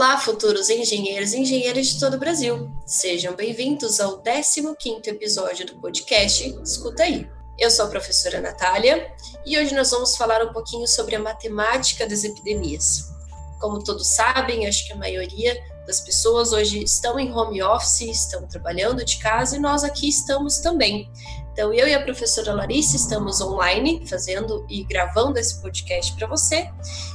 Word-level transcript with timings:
Olá, 0.00 0.16
futuros 0.18 0.70
engenheiros 0.70 1.34
e 1.34 1.40
engenheiras 1.40 1.88
de 1.88 2.00
todo 2.00 2.14
o 2.14 2.18
Brasil. 2.18 2.70
Sejam 2.86 3.36
bem-vindos 3.36 4.00
ao 4.00 4.22
15º 4.22 5.08
episódio 5.08 5.66
do 5.66 5.74
podcast 5.74 6.58
Escuta 6.64 7.02
aí. 7.02 7.28
Eu 7.58 7.70
sou 7.70 7.84
a 7.84 7.88
professora 7.88 8.40
Natália 8.40 9.12
e 9.44 9.58
hoje 9.58 9.74
nós 9.74 9.90
vamos 9.90 10.16
falar 10.16 10.42
um 10.42 10.54
pouquinho 10.54 10.88
sobre 10.88 11.16
a 11.16 11.20
matemática 11.20 12.08
das 12.08 12.24
epidemias. 12.24 13.10
Como 13.60 13.84
todos 13.84 14.06
sabem, 14.14 14.66
acho 14.66 14.86
que 14.86 14.94
a 14.94 14.96
maioria 14.96 15.54
das 15.86 16.00
pessoas 16.00 16.54
hoje 16.54 16.82
estão 16.82 17.20
em 17.20 17.30
home 17.30 17.62
office, 17.62 18.00
estão 18.00 18.48
trabalhando 18.48 19.04
de 19.04 19.18
casa 19.18 19.56
e 19.56 19.60
nós 19.60 19.84
aqui 19.84 20.08
estamos 20.08 20.60
também. 20.60 21.10
Então, 21.60 21.74
eu 21.74 21.86
e 21.86 21.92
a 21.92 22.02
professora 22.02 22.54
Larissa 22.54 22.96
estamos 22.96 23.42
online, 23.42 24.02
fazendo 24.08 24.64
e 24.66 24.82
gravando 24.82 25.38
esse 25.38 25.60
podcast 25.60 26.16
para 26.16 26.26
você, 26.26 26.70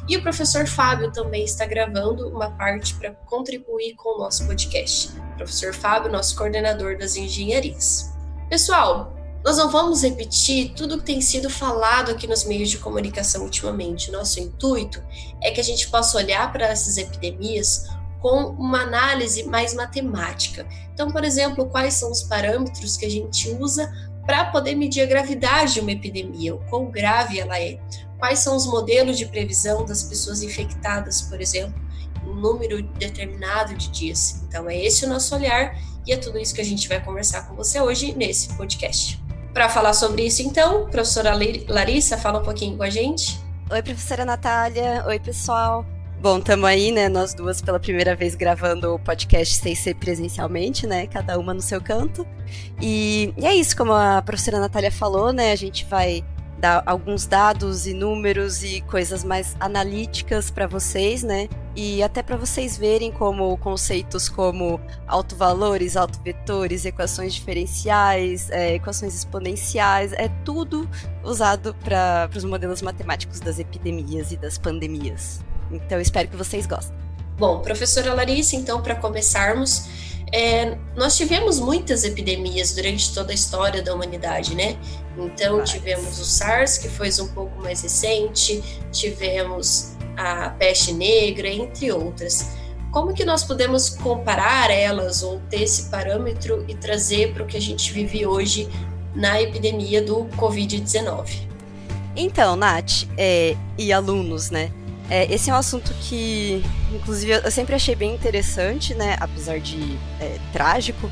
e 0.07 0.15
o 0.17 0.21
professor 0.21 0.67
Fábio 0.67 1.11
também 1.11 1.43
está 1.43 1.65
gravando 1.65 2.29
uma 2.29 2.51
parte 2.51 2.93
para 2.93 3.09
contribuir 3.25 3.95
com 3.95 4.15
o 4.15 4.19
nosso 4.19 4.45
podcast. 4.45 5.11
Professor 5.35 5.73
Fábio, 5.73 6.11
nosso 6.11 6.35
coordenador 6.35 6.95
das 6.95 7.15
engenharias. 7.15 8.13
Pessoal, 8.47 9.15
nós 9.43 9.57
não 9.57 9.71
vamos 9.71 10.03
repetir 10.03 10.75
tudo 10.75 10.99
que 10.99 11.05
tem 11.05 11.21
sido 11.21 11.49
falado 11.49 12.11
aqui 12.11 12.27
nos 12.27 12.43
meios 12.43 12.69
de 12.69 12.77
comunicação 12.77 13.41
ultimamente. 13.41 14.11
Nosso 14.11 14.39
intuito 14.39 15.01
é 15.41 15.49
que 15.49 15.59
a 15.59 15.63
gente 15.63 15.89
possa 15.89 16.19
olhar 16.19 16.53
para 16.53 16.67
essas 16.67 16.99
epidemias 16.99 17.87
com 18.21 18.49
uma 18.59 18.81
análise 18.81 19.43
mais 19.43 19.73
matemática. 19.73 20.67
Então, 20.93 21.11
por 21.11 21.23
exemplo, 21.23 21.67
quais 21.67 21.95
são 21.95 22.11
os 22.11 22.21
parâmetros 22.23 22.95
que 22.95 23.05
a 23.05 23.09
gente 23.09 23.49
usa 23.59 23.91
para 24.25 24.45
poder 24.45 24.75
medir 24.75 25.01
a 25.01 25.05
gravidade 25.05 25.75
de 25.75 25.79
uma 25.79 25.91
epidemia, 25.91 26.55
o 26.55 26.59
quão 26.69 26.85
grave 26.85 27.39
ela 27.39 27.59
é, 27.59 27.79
quais 28.17 28.39
são 28.39 28.55
os 28.55 28.65
modelos 28.65 29.17
de 29.17 29.25
previsão 29.25 29.85
das 29.85 30.03
pessoas 30.03 30.41
infectadas, 30.41 31.21
por 31.21 31.39
exemplo, 31.39 31.79
um 32.25 32.33
número 32.33 32.81
determinado 32.81 33.75
de 33.75 33.89
dias. 33.89 34.43
Então, 34.47 34.69
é 34.69 34.77
esse 34.77 35.05
o 35.05 35.09
nosso 35.09 35.35
olhar 35.35 35.77
e 36.05 36.11
é 36.11 36.17
tudo 36.17 36.39
isso 36.39 36.53
que 36.53 36.61
a 36.61 36.65
gente 36.65 36.87
vai 36.87 37.03
conversar 37.03 37.47
com 37.47 37.55
você 37.55 37.79
hoje 37.79 38.13
nesse 38.15 38.53
podcast. 38.55 39.23
Para 39.53 39.69
falar 39.69 39.93
sobre 39.93 40.25
isso, 40.25 40.41
então, 40.41 40.89
professora 40.89 41.31
Larissa, 41.67 42.17
fala 42.17 42.39
um 42.39 42.43
pouquinho 42.43 42.75
com 42.75 42.83
a 42.83 42.89
gente. 42.89 43.39
Oi, 43.71 43.81
professora 43.81 44.25
Natália. 44.25 45.03
Oi, 45.07 45.19
pessoal. 45.19 45.85
Bom, 46.25 46.39
estamos 46.39 46.65
aí, 46.65 46.91
né, 46.91 47.07
nós 47.07 47.35
duas 47.35 47.61
pela 47.61 47.79
primeira 47.79 48.15
vez 48.15 48.33
gravando 48.33 48.95
o 48.95 48.97
podcast 48.97 49.57
sem 49.57 49.75
ser 49.75 49.93
presencialmente, 49.93 50.87
né, 50.87 51.05
cada 51.05 51.37
uma 51.37 51.53
no 51.53 51.61
seu 51.61 51.79
canto. 51.79 52.25
E, 52.81 53.31
e 53.37 53.45
é 53.45 53.53
isso, 53.53 53.77
como 53.77 53.93
a 53.93 54.23
professora 54.23 54.59
Natália 54.59 54.91
falou, 54.91 55.31
né, 55.31 55.51
a 55.51 55.55
gente 55.55 55.85
vai 55.85 56.25
dar 56.57 56.81
alguns 56.87 57.27
dados 57.27 57.85
e 57.85 57.93
números 57.93 58.63
e 58.63 58.81
coisas 58.81 59.23
mais 59.23 59.55
analíticas 59.59 60.49
para 60.49 60.65
vocês, 60.65 61.21
né? 61.21 61.47
E 61.75 62.01
até 62.01 62.23
para 62.23 62.37
vocês 62.37 62.75
verem 62.75 63.11
como 63.11 63.55
conceitos 63.59 64.27
como 64.27 64.81
autovalores, 65.05 65.95
autovetores, 65.95 66.85
equações 66.85 67.35
diferenciais, 67.35 68.49
é, 68.49 68.73
equações 68.73 69.13
exponenciais, 69.13 70.11
é 70.13 70.27
tudo 70.43 70.89
usado 71.23 71.75
para 71.83 72.27
os 72.35 72.43
modelos 72.43 72.81
matemáticos 72.81 73.39
das 73.39 73.59
epidemias 73.59 74.31
e 74.31 74.37
das 74.37 74.57
pandemias. 74.57 75.45
Então, 75.71 75.99
espero 75.99 76.27
que 76.27 76.35
vocês 76.35 76.65
gostem. 76.65 76.95
Bom, 77.37 77.59
professora 77.59 78.13
Larissa, 78.13 78.55
então, 78.55 78.81
para 78.81 78.95
começarmos, 78.95 79.87
é, 80.31 80.77
nós 80.95 81.17
tivemos 81.17 81.59
muitas 81.59 82.03
epidemias 82.03 82.73
durante 82.73 83.13
toda 83.13 83.31
a 83.31 83.35
história 83.35 83.81
da 83.81 83.93
humanidade, 83.93 84.55
né? 84.55 84.77
Então, 85.17 85.57
Mas... 85.57 85.69
tivemos 85.69 86.19
o 86.19 86.25
SARS, 86.25 86.77
que 86.77 86.89
foi 86.89 87.09
um 87.21 87.27
pouco 87.27 87.61
mais 87.61 87.81
recente, 87.81 88.63
tivemos 88.91 89.93
a 90.17 90.49
peste 90.49 90.93
negra, 90.93 91.47
entre 91.47 91.91
outras. 91.91 92.49
Como 92.91 93.13
que 93.13 93.25
nós 93.25 93.43
podemos 93.43 93.89
comparar 93.89 94.71
elas 94.71 95.21
ou 95.21 95.41
ter 95.49 95.63
esse 95.63 95.89
parâmetro 95.89 96.63
e 96.67 96.73
trazer 96.73 97.33
para 97.33 97.43
o 97.43 97.45
que 97.45 97.57
a 97.57 97.61
gente 97.61 97.91
vive 97.91 98.25
hoje 98.25 98.69
na 99.13 99.41
epidemia 99.41 100.01
do 100.01 100.25
Covid-19? 100.37 101.47
Então, 102.15 102.55
Nath, 102.55 103.05
é, 103.17 103.57
e 103.77 103.91
alunos, 103.91 104.49
né? 104.49 104.71
É, 105.09 105.31
esse 105.33 105.49
é 105.49 105.53
um 105.53 105.57
assunto 105.57 105.93
que, 106.01 106.63
inclusive, 106.91 107.33
eu 107.33 107.51
sempre 107.51 107.75
achei 107.75 107.95
bem 107.95 108.13
interessante, 108.13 108.93
né? 108.95 109.15
Apesar 109.19 109.59
de 109.59 109.97
é, 110.19 110.39
trágico. 110.51 111.09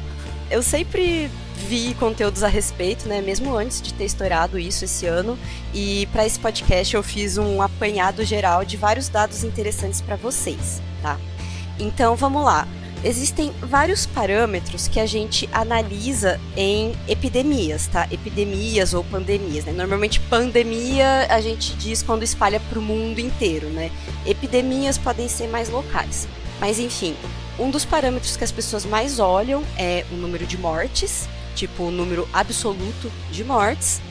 Eu 0.50 0.62
sempre 0.62 1.30
vi 1.68 1.94
conteúdos 1.96 2.44
a 2.44 2.48
respeito, 2.48 3.08
né? 3.08 3.22
Mesmo 3.22 3.56
antes 3.56 3.82
de 3.82 3.94
ter 3.94 4.06
estourado 4.06 4.58
isso 4.58 4.86
esse 4.86 5.06
ano. 5.06 5.38
E 5.74 6.08
para 6.12 6.26
esse 6.26 6.40
podcast 6.40 6.96
eu 6.96 7.04
fiz 7.04 7.38
um 7.38 7.62
apanhado 7.62 8.24
geral 8.26 8.66
de 8.66 8.78
vários 8.78 9.10
dados 9.10 9.44
interessantes 9.44 10.02
para 10.02 10.16
vocês, 10.16 10.82
tá? 11.02 11.20
Então 11.80 12.16
vamos 12.16 12.44
lá 12.44 12.68
existem 13.04 13.52
vários 13.62 14.06
parâmetros 14.06 14.88
que 14.88 15.00
a 15.00 15.06
gente 15.06 15.50
analisa 15.52 16.40
em 16.56 16.94
epidemias, 17.08 17.88
tá? 17.88 18.08
Epidemias 18.12 18.94
ou 18.94 19.04
pandemias, 19.04 19.66
né? 19.66 19.72
Normalmente 19.72 20.20
pandemia 20.22 21.28
a 21.30 21.42
gente 21.42 21.76
diz 21.76 22.02
quando 22.02 22.24
espalha 22.24 22.60
para 22.60 22.80
o 22.80 22.82
mundo 22.82 23.20
inteiro, 23.20 23.68
né? 23.70 23.92
Epidemias 24.26 24.98
podem 24.98 25.28
ser 25.28 25.48
mais 25.48 25.70
locais. 25.70 26.28
Mas 26.60 26.80
enfim, 26.80 27.16
um 27.60 27.70
dos 27.70 27.86
parâmetros 27.86 28.38
que 28.38 28.44
as 28.44 28.52
pessoas 28.52 28.86
mais 28.86 29.20
olham 29.20 29.64
é 29.78 30.06
o 30.12 30.16
número 30.16 30.46
de 30.46 30.58
mortes, 30.58 31.28
tipo 31.56 31.84
o 31.84 31.92
número 31.92 32.28
absoluto 32.34 33.12
de 33.32 33.44
mortes. 33.44 34.02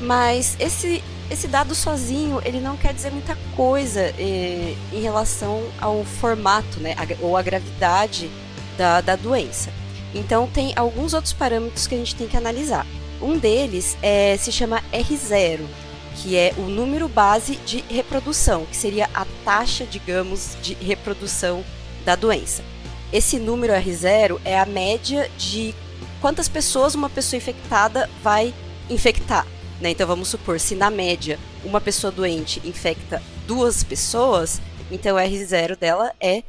Mas 0.00 0.56
esse 0.58 1.02
esse 1.30 1.46
dado 1.46 1.74
sozinho 1.74 2.40
ele 2.44 2.60
não 2.60 2.76
quer 2.76 2.92
dizer 2.92 3.10
muita 3.12 3.36
coisa 3.54 4.00
eh, 4.18 4.74
em 4.92 5.00
relação 5.00 5.62
ao 5.80 6.04
formato, 6.04 6.80
né, 6.80 6.96
ou 7.20 7.36
a 7.36 7.42
gravidade 7.42 8.28
da, 8.76 9.00
da 9.00 9.16
doença. 9.16 9.70
Então 10.14 10.48
tem 10.48 10.72
alguns 10.74 11.14
outros 11.14 11.32
parâmetros 11.32 11.86
que 11.86 11.94
a 11.94 11.98
gente 11.98 12.16
tem 12.16 12.26
que 12.26 12.36
analisar. 12.36 12.86
Um 13.22 13.38
deles 13.38 13.96
é, 14.02 14.36
se 14.36 14.50
chama 14.50 14.82
R0, 14.92 15.60
que 16.16 16.36
é 16.36 16.52
o 16.56 16.62
número 16.62 17.08
base 17.08 17.56
de 17.56 17.84
reprodução, 17.88 18.66
que 18.66 18.76
seria 18.76 19.08
a 19.14 19.26
taxa, 19.44 19.84
digamos, 19.84 20.56
de 20.62 20.74
reprodução 20.74 21.64
da 22.04 22.16
doença. 22.16 22.64
Esse 23.12 23.38
número 23.38 23.72
R0 23.72 24.40
é 24.44 24.58
a 24.58 24.66
média 24.66 25.30
de 25.36 25.74
quantas 26.20 26.48
pessoas 26.48 26.94
uma 26.94 27.10
pessoa 27.10 27.38
infectada 27.38 28.08
vai 28.22 28.54
infectar. 28.88 29.46
Né? 29.80 29.90
Então 29.90 30.06
vamos 30.06 30.28
supor, 30.28 30.60
se 30.60 30.74
na 30.74 30.90
média 30.90 31.38
uma 31.64 31.80
pessoa 31.80 32.10
doente 32.10 32.60
infecta 32.64 33.22
duas 33.46 33.82
pessoas, 33.82 34.60
então 34.90 35.16
o 35.16 35.18
R0 35.18 35.76
dela 35.76 36.12
é 36.20 36.42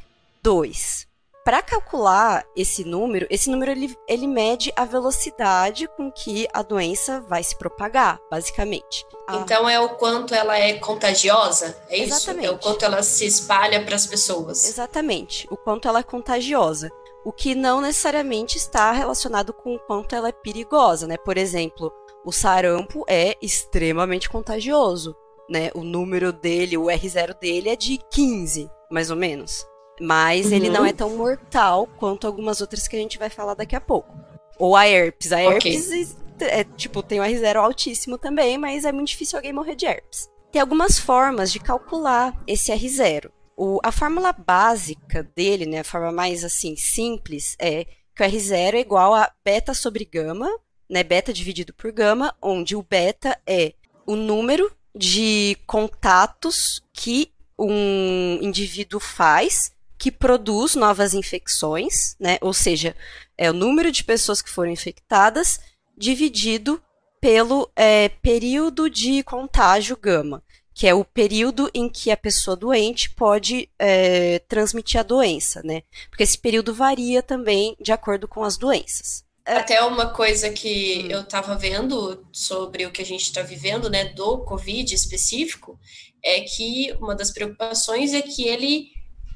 2. 0.43 1.07
Para 1.43 1.63
calcular 1.63 2.45
esse 2.55 2.83
número, 2.83 3.25
esse 3.27 3.49
número 3.49 3.71
ele, 3.71 3.97
ele 4.07 4.27
mede 4.27 4.71
a 4.75 4.85
velocidade 4.85 5.87
com 5.97 6.11
que 6.11 6.47
a 6.53 6.61
doença 6.61 7.19
vai 7.21 7.43
se 7.43 7.57
propagar, 7.57 8.19
basicamente. 8.29 9.03
Então 9.27 9.67
é 9.67 9.79
o 9.79 9.89
quanto 9.89 10.35
ela 10.35 10.55
é 10.59 10.73
contagiosa? 10.73 11.75
É 11.89 11.99
Exatamente. 11.99 12.45
isso? 12.45 12.53
É 12.53 12.55
o 12.55 12.59
quanto 12.59 12.85
ela 12.85 13.01
se 13.01 13.25
espalha 13.25 13.83
para 13.83 13.95
as 13.95 14.05
pessoas? 14.05 14.65
Exatamente. 14.65 15.47
O 15.49 15.57
quanto 15.57 15.87
ela 15.87 15.99
é 15.99 16.03
contagiosa. 16.03 16.91
O 17.25 17.31
que 17.31 17.55
não 17.55 17.81
necessariamente 17.81 18.57
está 18.57 18.91
relacionado 18.91 19.51
com 19.51 19.75
o 19.75 19.79
quanto 19.79 20.15
ela 20.15 20.29
é 20.29 20.31
perigosa, 20.31 21.07
né? 21.07 21.17
Por 21.17 21.37
exemplo, 21.37 21.91
o 22.25 22.31
sarampo 22.31 23.03
é 23.07 23.35
extremamente 23.41 24.29
contagioso, 24.29 25.15
né? 25.49 25.71
O 25.73 25.83
número 25.83 26.31
dele, 26.31 26.77
o 26.77 26.85
R0 26.85 27.39
dele 27.39 27.69
é 27.69 27.75
de 27.75 27.99
15, 28.11 28.69
mais 28.91 29.09
ou 29.09 29.17
menos. 29.17 29.65
Mas 29.99 30.47
uhum. 30.47 30.53
ele 30.53 30.69
não 30.69 30.85
é 30.85 30.93
tão 30.93 31.09
mortal 31.15 31.87
quanto 31.99 32.25
algumas 32.25 32.61
outras 32.61 32.87
que 32.87 32.95
a 32.95 32.99
gente 32.99 33.17
vai 33.17 33.29
falar 33.29 33.53
daqui 33.53 33.75
a 33.75 33.81
pouco. 33.81 34.15
Ou 34.57 34.75
a 34.75 34.87
herpes. 34.87 35.31
A 35.31 35.41
herpes 35.41 36.15
okay. 36.35 36.47
é, 36.47 36.63
tipo, 36.63 37.03
tem 37.03 37.19
o 37.19 37.23
R0 37.23 37.55
altíssimo 37.55 38.17
também, 38.17 38.57
mas 38.57 38.85
é 38.85 38.91
muito 38.91 39.09
difícil 39.09 39.37
alguém 39.37 39.53
morrer 39.53 39.75
de 39.75 39.85
herpes. 39.85 40.29
Tem 40.51 40.61
algumas 40.61 40.99
formas 40.99 41.51
de 41.51 41.59
calcular 41.59 42.37
esse 42.45 42.71
R0. 42.71 43.31
O, 43.55 43.79
a 43.83 43.91
fórmula 43.91 44.33
básica 44.33 45.23
dele, 45.35 45.65
né, 45.65 45.79
a 45.79 45.83
forma 45.83 46.11
mais 46.11 46.43
assim 46.43 46.75
simples, 46.75 47.55
é 47.59 47.85
que 48.15 48.23
o 48.23 48.25
R0 48.25 48.73
é 48.73 48.79
igual 48.79 49.13
a 49.13 49.31
beta 49.45 49.73
sobre 49.73 50.03
gama 50.03 50.49
né, 50.91 51.03
beta 51.03 51.31
dividido 51.31 51.73
por 51.73 51.89
gama, 51.89 52.35
onde 52.41 52.75
o 52.75 52.83
beta 52.83 53.39
é 53.47 53.73
o 54.05 54.17
número 54.17 54.69
de 54.93 55.57
contatos 55.65 56.83
que 56.91 57.31
um 57.57 58.37
indivíduo 58.41 58.99
faz 58.99 59.71
que 59.97 60.11
produz 60.11 60.75
novas 60.75 61.13
infecções, 61.13 62.15
né? 62.19 62.37
Ou 62.41 62.53
seja, 62.53 62.95
é 63.37 63.49
o 63.49 63.53
número 63.53 63.91
de 63.91 64.03
pessoas 64.03 64.41
que 64.41 64.49
foram 64.49 64.71
infectadas 64.71 65.61
dividido 65.95 66.81
pelo 67.21 67.71
é, 67.75 68.09
período 68.09 68.89
de 68.89 69.23
contágio 69.23 69.95
gama, 69.95 70.43
que 70.73 70.87
é 70.87 70.93
o 70.93 71.05
período 71.05 71.69
em 71.73 71.87
que 71.87 72.09
a 72.11 72.17
pessoa 72.17 72.57
doente 72.57 73.11
pode 73.11 73.69
é, 73.79 74.39
transmitir 74.39 74.99
a 74.99 75.03
doença, 75.03 75.61
né? 75.63 75.83
Porque 76.09 76.23
esse 76.23 76.37
período 76.37 76.73
varia 76.73 77.21
também 77.21 77.77
de 77.79 77.93
acordo 77.93 78.27
com 78.27 78.43
as 78.43 78.57
doenças. 78.57 79.23
É. 79.51 79.57
Até 79.57 79.83
uma 79.83 80.07
coisa 80.07 80.49
que 80.49 81.03
hum. 81.05 81.11
eu 81.11 81.21
estava 81.21 81.55
vendo 81.55 82.25
sobre 82.31 82.85
o 82.85 82.91
que 82.91 83.01
a 83.01 83.05
gente 83.05 83.23
está 83.23 83.41
vivendo, 83.41 83.89
né, 83.89 84.05
do 84.05 84.45
Covid 84.45 84.95
específico, 84.95 85.77
é 86.23 86.41
que 86.41 86.95
uma 87.01 87.15
das 87.15 87.31
preocupações 87.31 88.13
é 88.13 88.21
que 88.21 88.47
ele 88.47 88.89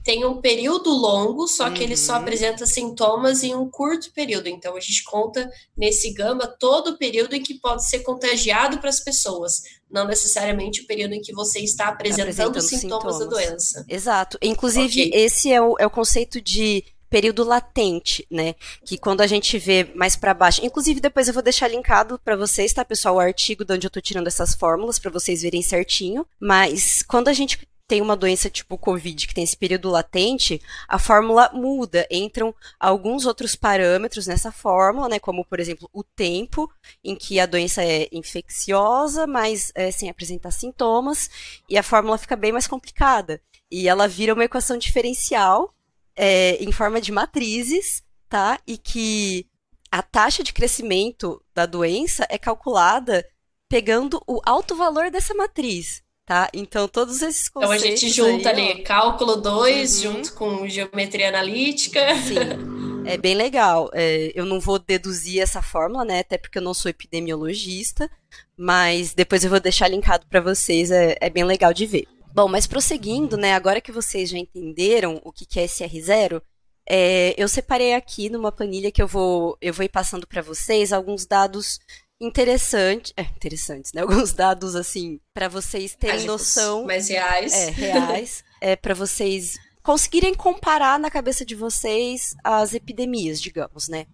tem 0.05 0.23
um 0.23 0.39
período 0.39 0.91
longo, 0.91 1.47
só 1.47 1.71
que 1.71 1.79
uhum. 1.79 1.85
ele 1.85 1.97
só 1.97 2.13
uhum. 2.13 2.19
apresenta 2.19 2.67
sintomas 2.67 3.43
em 3.43 3.55
um 3.55 3.67
curto 3.67 4.13
período. 4.13 4.47
Então, 4.47 4.77
a 4.77 4.79
gente 4.79 5.03
conta 5.03 5.49
nesse 5.75 6.13
gama 6.13 6.45
todo 6.45 6.91
o 6.91 6.97
período 6.97 7.33
em 7.33 7.41
que 7.41 7.55
pode 7.55 7.89
ser 7.89 7.99
contagiado 8.03 8.77
para 8.77 8.89
as 8.89 8.99
pessoas, 8.99 9.63
não 9.89 10.05
necessariamente 10.05 10.81
o 10.81 10.87
período 10.87 11.15
em 11.15 11.21
que 11.21 11.33
você 11.33 11.59
está 11.59 11.87
apresentando, 11.87 12.29
apresentando 12.29 12.61
sintomas, 12.61 13.15
sintomas, 13.15 13.19
da 13.19 13.25
doença. 13.25 13.85
Exato. 13.89 14.37
Inclusive, 14.43 15.07
okay. 15.07 15.11
esse 15.11 15.51
é 15.51 15.59
o, 15.59 15.75
é 15.79 15.87
o 15.87 15.89
conceito 15.89 16.39
de 16.39 16.83
período 17.15 17.45
latente, 17.45 18.27
né? 18.29 18.55
Que 18.83 18.97
quando 18.97 19.21
a 19.21 19.27
gente 19.27 19.57
vê 19.57 19.89
mais 19.95 20.17
para 20.17 20.33
baixo, 20.33 20.59
inclusive 20.65 20.99
depois 20.99 21.29
eu 21.29 21.33
vou 21.33 21.41
deixar 21.41 21.69
linkado 21.69 22.19
para 22.19 22.35
vocês, 22.35 22.73
tá, 22.73 22.83
pessoal, 22.83 23.15
o 23.15 23.19
artigo 23.21 23.63
de 23.63 23.71
onde 23.71 23.87
eu 23.87 23.89
tô 23.89 24.01
tirando 24.01 24.27
essas 24.27 24.53
fórmulas 24.53 24.99
para 24.99 25.09
vocês 25.09 25.41
verem 25.41 25.61
certinho. 25.61 26.27
Mas 26.37 27.03
quando 27.03 27.29
a 27.29 27.33
gente 27.33 27.65
tem 27.87 28.01
uma 28.01 28.17
doença 28.17 28.49
tipo 28.49 28.77
Covid, 28.77 29.27
que 29.27 29.33
tem 29.33 29.45
esse 29.45 29.55
período 29.55 29.89
latente, 29.89 30.61
a 30.89 30.99
fórmula 30.99 31.49
muda. 31.53 32.05
Entram 32.11 32.53
alguns 32.77 33.25
outros 33.25 33.55
parâmetros 33.55 34.27
nessa 34.27 34.51
fórmula, 34.51 35.07
né? 35.07 35.17
Como, 35.17 35.45
por 35.45 35.61
exemplo, 35.61 35.89
o 35.93 36.03
tempo 36.03 36.69
em 37.01 37.15
que 37.15 37.39
a 37.39 37.45
doença 37.45 37.81
é 37.81 38.09
infecciosa, 38.11 39.25
mas 39.25 39.71
é, 39.73 39.89
sem 39.89 40.09
apresentar 40.09 40.51
sintomas, 40.51 41.29
e 41.69 41.77
a 41.77 41.83
fórmula 41.83 42.17
fica 42.17 42.35
bem 42.35 42.51
mais 42.51 42.67
complicada. 42.67 43.39
E 43.71 43.87
ela 43.87 44.05
vira 44.05 44.33
uma 44.33 44.43
equação 44.43 44.77
diferencial 44.77 45.74
é, 46.15 46.55
em 46.63 46.71
forma 46.71 47.01
de 47.01 47.11
matrizes, 47.11 48.03
tá? 48.29 48.59
E 48.65 48.77
que 48.77 49.47
a 49.91 50.01
taxa 50.01 50.43
de 50.43 50.53
crescimento 50.53 51.41
da 51.53 51.65
doença 51.65 52.25
é 52.29 52.37
calculada 52.37 53.25
pegando 53.69 54.21
o 54.27 54.41
alto 54.45 54.75
valor 54.75 55.09
dessa 55.09 55.33
matriz 55.33 56.05
tá? 56.25 56.49
Então, 56.53 56.87
todos 56.87 57.21
esses 57.21 57.47
conceitos. 57.47 57.85
Então, 57.85 57.93
a 57.93 57.97
gente 57.97 58.09
junta 58.09 58.49
aí, 58.49 58.71
ali 58.71 58.81
ó, 58.81 58.83
cálculo 58.83 59.35
2 59.35 59.95
uhum. 60.05 60.13
junto 60.13 60.33
com 60.33 60.67
geometria 60.67 61.29
analítica. 61.29 61.99
Sim. 62.15 63.05
É 63.07 63.17
bem 63.17 63.35
legal. 63.35 63.91
É, 63.93 64.31
eu 64.33 64.45
não 64.45 64.59
vou 64.59 64.79
deduzir 64.79 65.39
essa 65.39 65.61
fórmula, 65.61 66.03
né? 66.03 66.19
Até 66.21 66.39
porque 66.39 66.57
eu 66.57 66.63
não 66.63 66.73
sou 66.73 66.89
epidemiologista. 66.89 68.09
Mas 68.57 69.13
depois 69.13 69.43
eu 69.43 69.49
vou 69.49 69.59
deixar 69.59 69.87
linkado 69.87 70.25
para 70.27 70.41
vocês. 70.41 70.89
É, 70.89 71.15
é, 71.21 71.29
bem 71.29 71.43
legal 71.43 71.71
de 71.71 71.85
ver. 71.85 72.07
Bom, 72.35 72.49
mas 72.49 72.67
prosseguindo, 72.67 73.37
né? 73.37 73.53
Agora 73.53 73.79
que 73.79 73.93
vocês 73.93 74.29
já 74.29 74.37
entenderam 74.37 75.21
o 75.23 75.31
que 75.31 75.57
é 75.57 75.65
SR0, 75.65 76.41
é, 76.85 77.33
eu 77.41 77.47
separei 77.47 77.93
aqui 77.93 78.29
numa 78.29 78.51
planilha 78.51 78.91
que 78.91 79.01
eu 79.01 79.07
vou, 79.07 79.57
eu 79.61 79.73
vou 79.73 79.85
ir 79.85 79.89
passando 79.89 80.27
para 80.27 80.41
vocês 80.41 80.91
alguns 80.91 81.25
dados 81.25 81.79
interessante, 82.19 83.13
é, 83.15 83.21
interessantes, 83.21 83.93
né? 83.93 84.01
Alguns 84.03 84.33
dados 84.33 84.75
assim 84.75 85.17
para 85.33 85.47
vocês 85.47 85.95
terem 85.95 86.15
Mágicos, 86.15 86.33
noção, 86.33 86.83
mais 86.83 87.07
reais, 87.07 87.53
é, 87.53 87.69
reais, 87.69 88.43
é 88.59 88.75
para 88.75 88.93
vocês 88.93 89.57
conseguirem 89.81 90.33
comparar 90.33 90.99
na 90.99 91.09
cabeça 91.09 91.45
de 91.45 91.55
vocês 91.55 92.35
as 92.43 92.73
epidemias, 92.73 93.41
digamos, 93.41 93.87
né? 93.87 94.07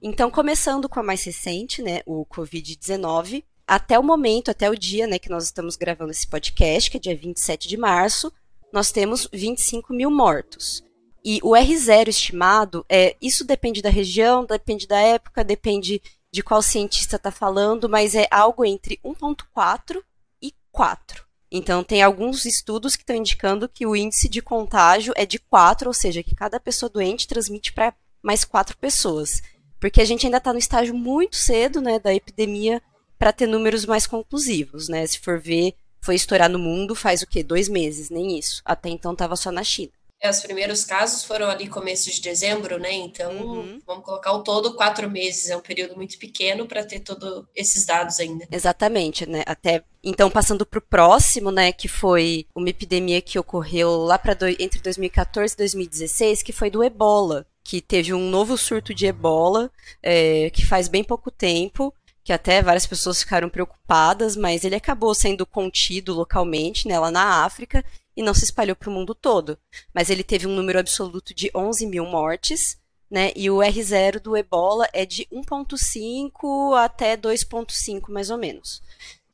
Então, 0.00 0.30
começando 0.30 0.88
com 0.88 1.00
a 1.00 1.02
mais 1.02 1.24
recente, 1.24 1.82
né, 1.82 2.02
o 2.06 2.24
COVID-19, 2.26 3.42
até 3.66 3.98
o 3.98 4.02
momento, 4.02 4.50
até 4.50 4.68
o 4.70 4.76
dia, 4.76 5.06
né, 5.06 5.18
que 5.18 5.30
nós 5.30 5.44
estamos 5.44 5.76
gravando 5.76 6.10
esse 6.10 6.26
podcast, 6.26 6.90
que 6.90 6.96
é 6.96 7.00
dia 7.00 7.16
27 7.16 7.68
de 7.68 7.76
março, 7.76 8.32
nós 8.72 8.90
temos 8.90 9.28
25 9.32 9.92
mil 9.92 10.10
mortos. 10.10 10.84
E 11.24 11.40
o 11.42 11.52
R0 11.52 12.08
estimado, 12.08 12.84
é, 12.88 13.16
isso 13.20 13.44
depende 13.44 13.80
da 13.80 13.88
região, 13.88 14.44
depende 14.44 14.86
da 14.86 14.98
época, 14.98 15.42
depende 15.42 16.02
de 16.30 16.42
qual 16.42 16.60
cientista 16.60 17.16
está 17.16 17.30
falando, 17.30 17.88
mas 17.88 18.14
é 18.14 18.26
algo 18.30 18.64
entre 18.64 18.98
1,4 19.04 20.02
e 20.42 20.52
4. 20.70 21.24
Então, 21.50 21.84
tem 21.84 22.02
alguns 22.02 22.44
estudos 22.44 22.96
que 22.96 23.02
estão 23.02 23.14
indicando 23.14 23.68
que 23.68 23.86
o 23.86 23.94
índice 23.94 24.28
de 24.28 24.42
contágio 24.42 25.14
é 25.16 25.24
de 25.24 25.38
4, 25.38 25.88
ou 25.88 25.94
seja, 25.94 26.22
que 26.22 26.34
cada 26.34 26.58
pessoa 26.58 26.90
doente 26.90 27.28
transmite 27.28 27.72
para 27.72 27.94
mais 28.20 28.44
4 28.44 28.76
pessoas. 28.76 29.40
Porque 29.80 30.00
a 30.00 30.04
gente 30.04 30.26
ainda 30.26 30.38
está 30.38 30.52
no 30.52 30.58
estágio 30.58 30.94
muito 30.94 31.36
cedo 31.36 31.80
né, 31.80 31.98
da 31.98 32.12
epidemia 32.12 32.82
para 33.24 33.32
ter 33.32 33.46
números 33.46 33.86
mais 33.86 34.06
conclusivos. 34.06 34.86
Né? 34.86 35.06
Se 35.06 35.18
for 35.18 35.40
ver, 35.40 35.72
foi 35.98 36.14
estourar 36.14 36.50
no 36.50 36.58
mundo 36.58 36.94
faz 36.94 37.22
o 37.22 37.26
quê? 37.26 37.42
Dois 37.42 37.70
meses, 37.70 38.10
nem 38.10 38.38
isso. 38.38 38.60
Até 38.66 38.90
então 38.90 39.14
estava 39.14 39.34
só 39.34 39.50
na 39.50 39.64
China. 39.64 39.92
É, 40.20 40.28
os 40.28 40.40
primeiros 40.40 40.84
casos 40.84 41.24
foram 41.24 41.48
ali 41.48 41.66
começo 41.66 42.10
de 42.10 42.20
dezembro, 42.20 42.78
né? 42.78 42.92
Então, 42.92 43.32
uhum. 43.32 43.80
vamos 43.86 44.04
colocar 44.04 44.32
o 44.32 44.42
todo 44.42 44.74
quatro 44.74 45.10
meses, 45.10 45.48
é 45.48 45.56
um 45.56 45.62
período 45.62 45.96
muito 45.96 46.18
pequeno 46.18 46.66
para 46.66 46.84
ter 46.84 47.00
todos 47.00 47.46
esses 47.56 47.86
dados 47.86 48.20
ainda. 48.20 48.46
Exatamente, 48.52 49.24
né? 49.26 49.42
Até 49.46 49.82
então, 50.02 50.30
passando 50.30 50.66
para 50.66 50.78
o 50.78 50.82
próximo, 50.82 51.50
né, 51.50 51.72
que 51.72 51.88
foi 51.88 52.46
uma 52.54 52.68
epidemia 52.68 53.22
que 53.22 53.38
ocorreu 53.38 54.04
lá 54.04 54.18
para 54.18 54.36
entre 54.58 54.80
2014 54.80 55.54
e 55.54 55.56
2016, 55.56 56.42
que 56.42 56.52
foi 56.52 56.68
do 56.68 56.84
Ebola, 56.84 57.46
que 57.62 57.80
teve 57.80 58.12
um 58.12 58.28
novo 58.28 58.58
surto 58.58 58.92
de 58.92 59.06
Ebola, 59.06 59.70
é, 60.02 60.50
que 60.50 60.66
faz 60.66 60.88
bem 60.88 61.02
pouco 61.02 61.30
tempo, 61.30 61.92
que 62.24 62.32
até 62.32 62.62
várias 62.62 62.86
pessoas 62.86 63.20
ficaram 63.20 63.50
preocupadas, 63.50 64.34
mas 64.34 64.64
ele 64.64 64.74
acabou 64.74 65.14
sendo 65.14 65.44
contido 65.44 66.14
localmente, 66.14 66.88
né, 66.88 66.98
lá 66.98 67.10
na 67.10 67.44
África, 67.44 67.84
e 68.16 68.22
não 68.22 68.32
se 68.32 68.44
espalhou 68.44 68.74
para 68.74 68.88
o 68.88 68.92
mundo 68.92 69.14
todo. 69.14 69.58
Mas 69.92 70.08
ele 70.08 70.24
teve 70.24 70.46
um 70.46 70.54
número 70.54 70.78
absoluto 70.78 71.34
de 71.34 71.50
11 71.54 71.86
mil 71.86 72.06
mortes, 72.06 72.78
né? 73.10 73.32
E 73.36 73.50
o 73.50 73.58
R0 73.58 74.20
do 74.20 74.36
ebola 74.36 74.88
é 74.92 75.04
de 75.04 75.26
1,5 75.30 76.74
até 76.76 77.16
2,5 77.16 78.10
mais 78.10 78.30
ou 78.30 78.38
menos. 78.38 78.80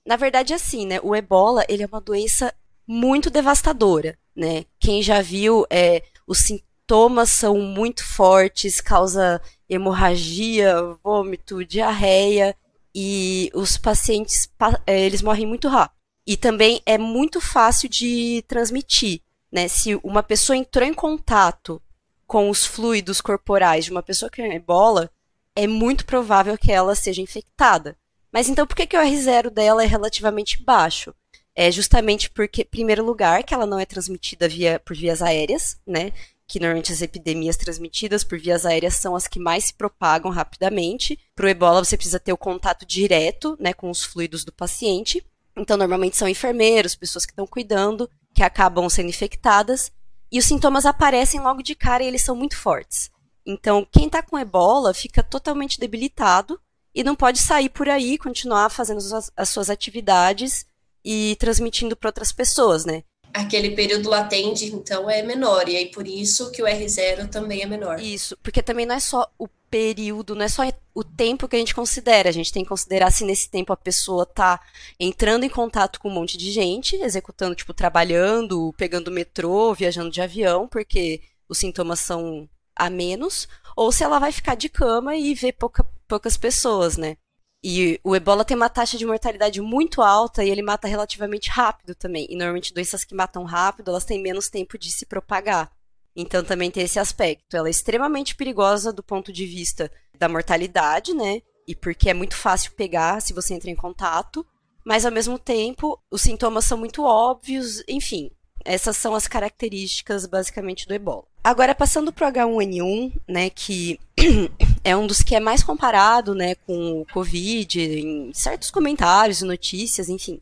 Na 0.05 0.17
verdade, 0.17 0.53
assim, 0.53 0.87
né? 0.87 0.99
O 1.03 1.15
ebola 1.15 1.65
ele 1.69 1.83
é 1.83 1.87
uma 1.87 2.01
doença 2.01 2.53
muito 2.87 3.31
devastadora, 3.31 4.19
né? 4.35 4.65
Quem 4.81 5.03
já 5.03 5.23
viu, 5.23 5.65
é, 5.71 6.03
os 6.27 6.39
sintomas 6.39 7.29
são 7.29 7.59
muito 7.59 8.05
fortes, 8.05 8.81
causa 8.81 9.41
hemorragia, 9.69 10.75
vômito, 11.05 11.65
diarreia 11.65 12.57
e 12.95 13.51
os 13.55 13.77
pacientes 13.77 14.49
é, 14.87 15.01
eles 15.01 15.23
morrem 15.23 15.47
muito 15.47 15.69
rápido. 15.69 15.99
E 16.27 16.37
também 16.37 16.81
é 16.85 16.99
muito 16.99 17.41
fácil 17.41 17.89
de 17.89 18.45
transmitir. 18.47 19.21
Né? 19.51 19.69
Se 19.69 19.95
uma 20.03 20.23
pessoa 20.23 20.57
entrou 20.57 20.87
em 20.87 20.95
contato 20.95 21.83
com 22.27 22.49
os 22.49 22.65
fluidos 22.65 23.21
corporais 23.21 23.85
de 23.85 23.91
uma 23.91 24.03
pessoa 24.03 24.31
que 24.31 24.41
tem 24.41 24.55
ebola, 24.55 25.11
é 25.57 25.67
muito 25.67 26.07
provável 26.07 26.57
que 26.57 26.71
ela 26.71 26.95
seja 26.95 27.21
infectada. 27.21 27.97
Mas 28.33 28.49
então 28.49 28.67
por 28.67 28.77
que, 28.77 28.87
que 28.87 28.97
o 28.97 29.01
R0 29.01 29.51
dela 29.51 29.83
é 29.83 29.87
relativamente 29.87 30.63
baixo? 30.63 31.15
É 31.55 31.71
justamente 31.71 32.31
porque, 32.31 32.63
em 32.63 32.67
primeiro 32.67 33.05
lugar, 33.05 33.43
que 33.43 33.53
ela 33.53 33.67
não 33.67 33.79
é 33.79 33.85
transmitida 33.85 34.49
via, 34.49 34.79
por 34.79 34.97
vias 34.97 35.21
aéreas, 35.21 35.81
né? 35.85 36.13
Que 36.51 36.59
normalmente 36.59 36.93
as 36.93 37.01
epidemias 37.01 37.57
transmitidas 37.57 38.25
por 38.25 38.37
vias 38.37 38.67
aéreas 38.67 38.97
são 38.97 39.15
as 39.15 39.29
que 39.29 39.39
mais 39.39 39.67
se 39.67 39.75
propagam 39.75 40.33
rapidamente. 40.33 41.17
Para 41.37 41.47
o 41.47 41.49
ebola, 41.49 41.85
você 41.85 41.97
precisa 41.97 42.19
ter 42.19 42.33
o 42.33 42.37
contato 42.37 42.85
direto 42.85 43.57
né, 43.61 43.73
com 43.73 43.89
os 43.89 44.03
fluidos 44.03 44.45
do 44.45 44.53
paciente. 44.53 45.25
Então, 45.57 45.77
normalmente 45.77 46.17
são 46.17 46.27
enfermeiros, 46.27 46.97
pessoas 46.97 47.25
que 47.25 47.31
estão 47.31 47.47
cuidando, 47.47 48.11
que 48.35 48.43
acabam 48.43 48.89
sendo 48.91 49.11
infectadas. 49.11 49.93
E 50.33 50.41
os 50.41 50.45
sintomas 50.45 50.87
aparecem 50.87 51.39
logo 51.39 51.63
de 51.63 51.77
cara 51.77 52.03
e 52.03 52.09
eles 52.09 52.23
são 52.23 52.35
muito 52.35 52.57
fortes. 52.57 53.13
Então, 53.47 53.87
quem 53.89 54.07
está 54.07 54.21
com 54.21 54.37
ebola 54.37 54.93
fica 54.93 55.23
totalmente 55.23 55.79
debilitado 55.79 56.61
e 56.93 57.05
não 57.05 57.15
pode 57.15 57.39
sair 57.39 57.69
por 57.69 57.89
aí, 57.89 58.19
continuar 58.19 58.71
fazendo 58.71 58.99
as, 58.99 59.31
as 59.37 59.49
suas 59.51 59.71
atividades 59.71 60.67
e 61.05 61.37
transmitindo 61.39 61.95
para 61.95 62.09
outras 62.09 62.33
pessoas, 62.33 62.85
né? 62.85 63.05
Aquele 63.33 63.71
período 63.71 64.09
latente, 64.09 64.67
então, 64.67 65.09
é 65.09 65.23
menor, 65.23 65.69
e 65.69 65.77
aí 65.77 65.87
por 65.91 66.07
isso 66.07 66.51
que 66.51 66.63
o 66.63 66.67
R0 66.67 67.29
também 67.29 67.63
é 67.63 67.67
menor. 67.67 68.01
Isso, 68.01 68.37
porque 68.43 68.63
também 68.63 68.85
não 68.85 68.95
é 68.97 69.01
só 69.01 69.31
o 69.39 69.47
período, 69.71 70.35
não 70.35 70.45
é 70.45 70.49
só 70.49 70.63
o 70.93 71.05
tempo 71.05 71.47
que 71.47 71.55
a 71.55 71.59
gente 71.59 71.75
considera, 71.75 72.29
a 72.29 72.33
gente 72.33 72.53
tem 72.53 72.65
que 72.65 72.69
considerar 72.69 73.11
se 73.13 73.25
nesse 73.25 73.49
tempo 73.49 73.73
a 73.73 73.77
pessoa 73.77 74.27
tá 74.27 74.61
entrando 74.99 75.45
em 75.45 75.49
contato 75.49 76.01
com 76.01 76.09
um 76.09 76.13
monte 76.13 76.37
de 76.37 76.51
gente, 76.51 76.97
executando, 76.97 77.55
tipo, 77.55 77.73
trabalhando, 77.73 78.75
pegando 78.77 79.13
metrô, 79.13 79.73
viajando 79.73 80.11
de 80.11 80.21
avião, 80.21 80.67
porque 80.67 81.23
os 81.49 81.59
sintomas 81.59 82.01
são 82.01 82.49
a 82.75 82.91
menos, 82.91 83.47
ou 83.77 83.93
se 83.93 84.03
ela 84.03 84.19
vai 84.19 84.33
ficar 84.33 84.57
de 84.57 84.69
cama 84.69 85.15
e 85.15 85.35
ver 85.35 85.53
pouca, 85.53 85.87
poucas 86.09 86.37
pessoas, 86.37 86.97
né? 86.97 87.17
E 87.63 88.01
o 88.03 88.17
ebola 88.17 88.45
tem 88.45 88.57
uma 88.57 88.71
taxa 88.71 88.97
de 88.97 89.05
mortalidade 89.05 89.61
muito 89.61 90.01
alta 90.01 90.43
e 90.43 90.49
ele 90.49 90.63
mata 90.63 90.89
relativamente 90.89 91.51
rápido 91.51 91.95
também. 91.95 92.27
E 92.31 92.35
normalmente 92.35 92.73
doenças 92.73 93.05
que 93.05 93.15
matam 93.15 93.45
rápido, 93.45 93.91
elas 93.91 94.05
têm 94.05 94.23
menos 94.23 94.49
tempo 94.49 94.79
de 94.79 94.91
se 94.91 95.05
propagar. 95.05 95.71
Então 96.17 96.43
também 96.43 96.71
tem 96.71 96.85
esse 96.85 96.99
aspecto. 96.99 97.57
Ela 97.57 97.69
é 97.69 97.71
extremamente 97.71 98.35
perigosa 98.35 98.93
do 98.93 99.03
ponto 99.03 99.33
de 99.33 99.47
vista 99.47 99.91
da 100.19 100.29
mortalidade, 100.29 101.15
né? 101.15 101.43
E 101.67 101.75
porque 101.75 102.11
é 102.11 102.15
muito 102.15 102.35
fácil 102.35 102.73
pegar 102.73 103.21
se 103.21 103.33
você 103.33 103.55
entra 103.55 103.71
em 103.71 103.77
contato, 103.77 104.45
mas 104.85 105.05
ao 105.05 105.13
mesmo 105.13 105.39
tempo 105.39 106.01
os 106.11 106.23
sintomas 106.23 106.65
são 106.65 106.79
muito 106.79 107.05
óbvios, 107.05 107.83
enfim. 107.87 108.31
Essas 108.65 108.97
são 108.97 109.15
as 109.15 109.27
características 109.27 110.27
basicamente 110.27 110.87
do 110.87 110.95
ebola. 110.95 111.25
Agora 111.43 111.75
passando 111.75 112.13
para 112.13 112.29
o 112.29 112.33
H1N1, 112.33 113.13
né, 113.29 113.49
que 113.49 113.99
é 114.83 114.97
um 114.97 115.07
dos 115.07 115.23
que 115.23 115.35
é 115.35 115.41
mais 115.41 115.63
comparado, 115.63 116.35
né, 116.35 116.55
com 116.55 117.01
o 117.01 117.07
COVID 117.07 117.81
em 117.81 118.33
certos 118.33 118.71
comentários, 118.71 119.43
notícias, 119.43 120.09
enfim. 120.09 120.41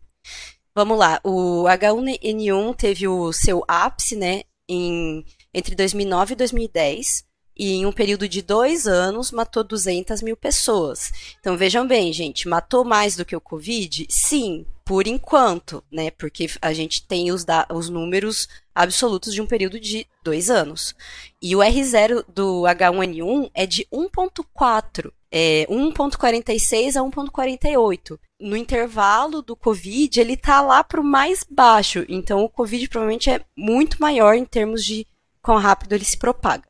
Vamos 0.75 0.99
lá, 0.99 1.21
o 1.25 1.64
H1N1 1.64 2.76
teve 2.76 3.09
o 3.09 3.33
seu 3.33 3.64
ápice, 3.66 4.16
né, 4.16 4.42
em 4.68 5.25
entre 5.52 5.75
2009 5.75 6.35
e 6.35 6.37
2010, 6.37 7.25
e 7.59 7.73
em 7.73 7.87
um 7.87 7.92
período 7.92 8.28
de 8.28 8.40
dois 8.40 8.87
anos 8.87 9.33
matou 9.33 9.64
200 9.64 10.23
mil 10.23 10.37
pessoas. 10.37 11.11
Então 11.40 11.57
vejam 11.57 11.87
bem, 11.87 12.12
gente, 12.12 12.47
matou 12.47 12.85
mais 12.85 13.16
do 13.16 13.25
que 13.25 13.35
o 13.35 13.40
Covid? 13.40 14.07
Sim, 14.09 14.64
por 14.88 15.07
enquanto, 15.07 15.85
né? 15.92 16.11
Porque 16.11 16.47
a 16.62 16.73
gente 16.73 17.07
tem 17.07 17.30
os, 17.30 17.45
os 17.71 17.90
números 17.90 18.49
absolutos 18.75 19.35
de 19.35 19.42
um 19.42 19.47
período 19.47 19.78
de 19.78 20.07
dois 20.25 20.49
anos. 20.49 20.95
E 21.42 21.54
o 21.54 21.59
R0 21.59 22.25
do 22.26 22.62
H1N1 22.62 23.50
é 23.52 23.66
de 23.66 23.87
1,4. 23.92 25.12
É 25.30 25.66
1,46 25.68 26.97
a 26.97 27.02
1,48. 27.02 28.18
No 28.40 28.57
intervalo 28.57 29.42
do 29.42 29.54
Covid, 29.54 30.18
ele 30.18 30.38
tá 30.38 30.62
lá 30.62 30.83
para 30.83 31.02
o 31.02 31.04
mais 31.04 31.45
baixo. 31.45 32.07
Então, 32.09 32.42
o 32.42 32.49
Covid 32.49 32.88
provavelmente 32.88 33.28
é 33.28 33.45
muito 33.54 34.00
maior 34.00 34.37
em 34.37 34.47
termos 34.47 34.83
de 34.83 35.07
quão 35.42 35.59
rápido 35.59 35.92
ele 35.92 36.04
se 36.07 36.16
propaga. 36.16 36.66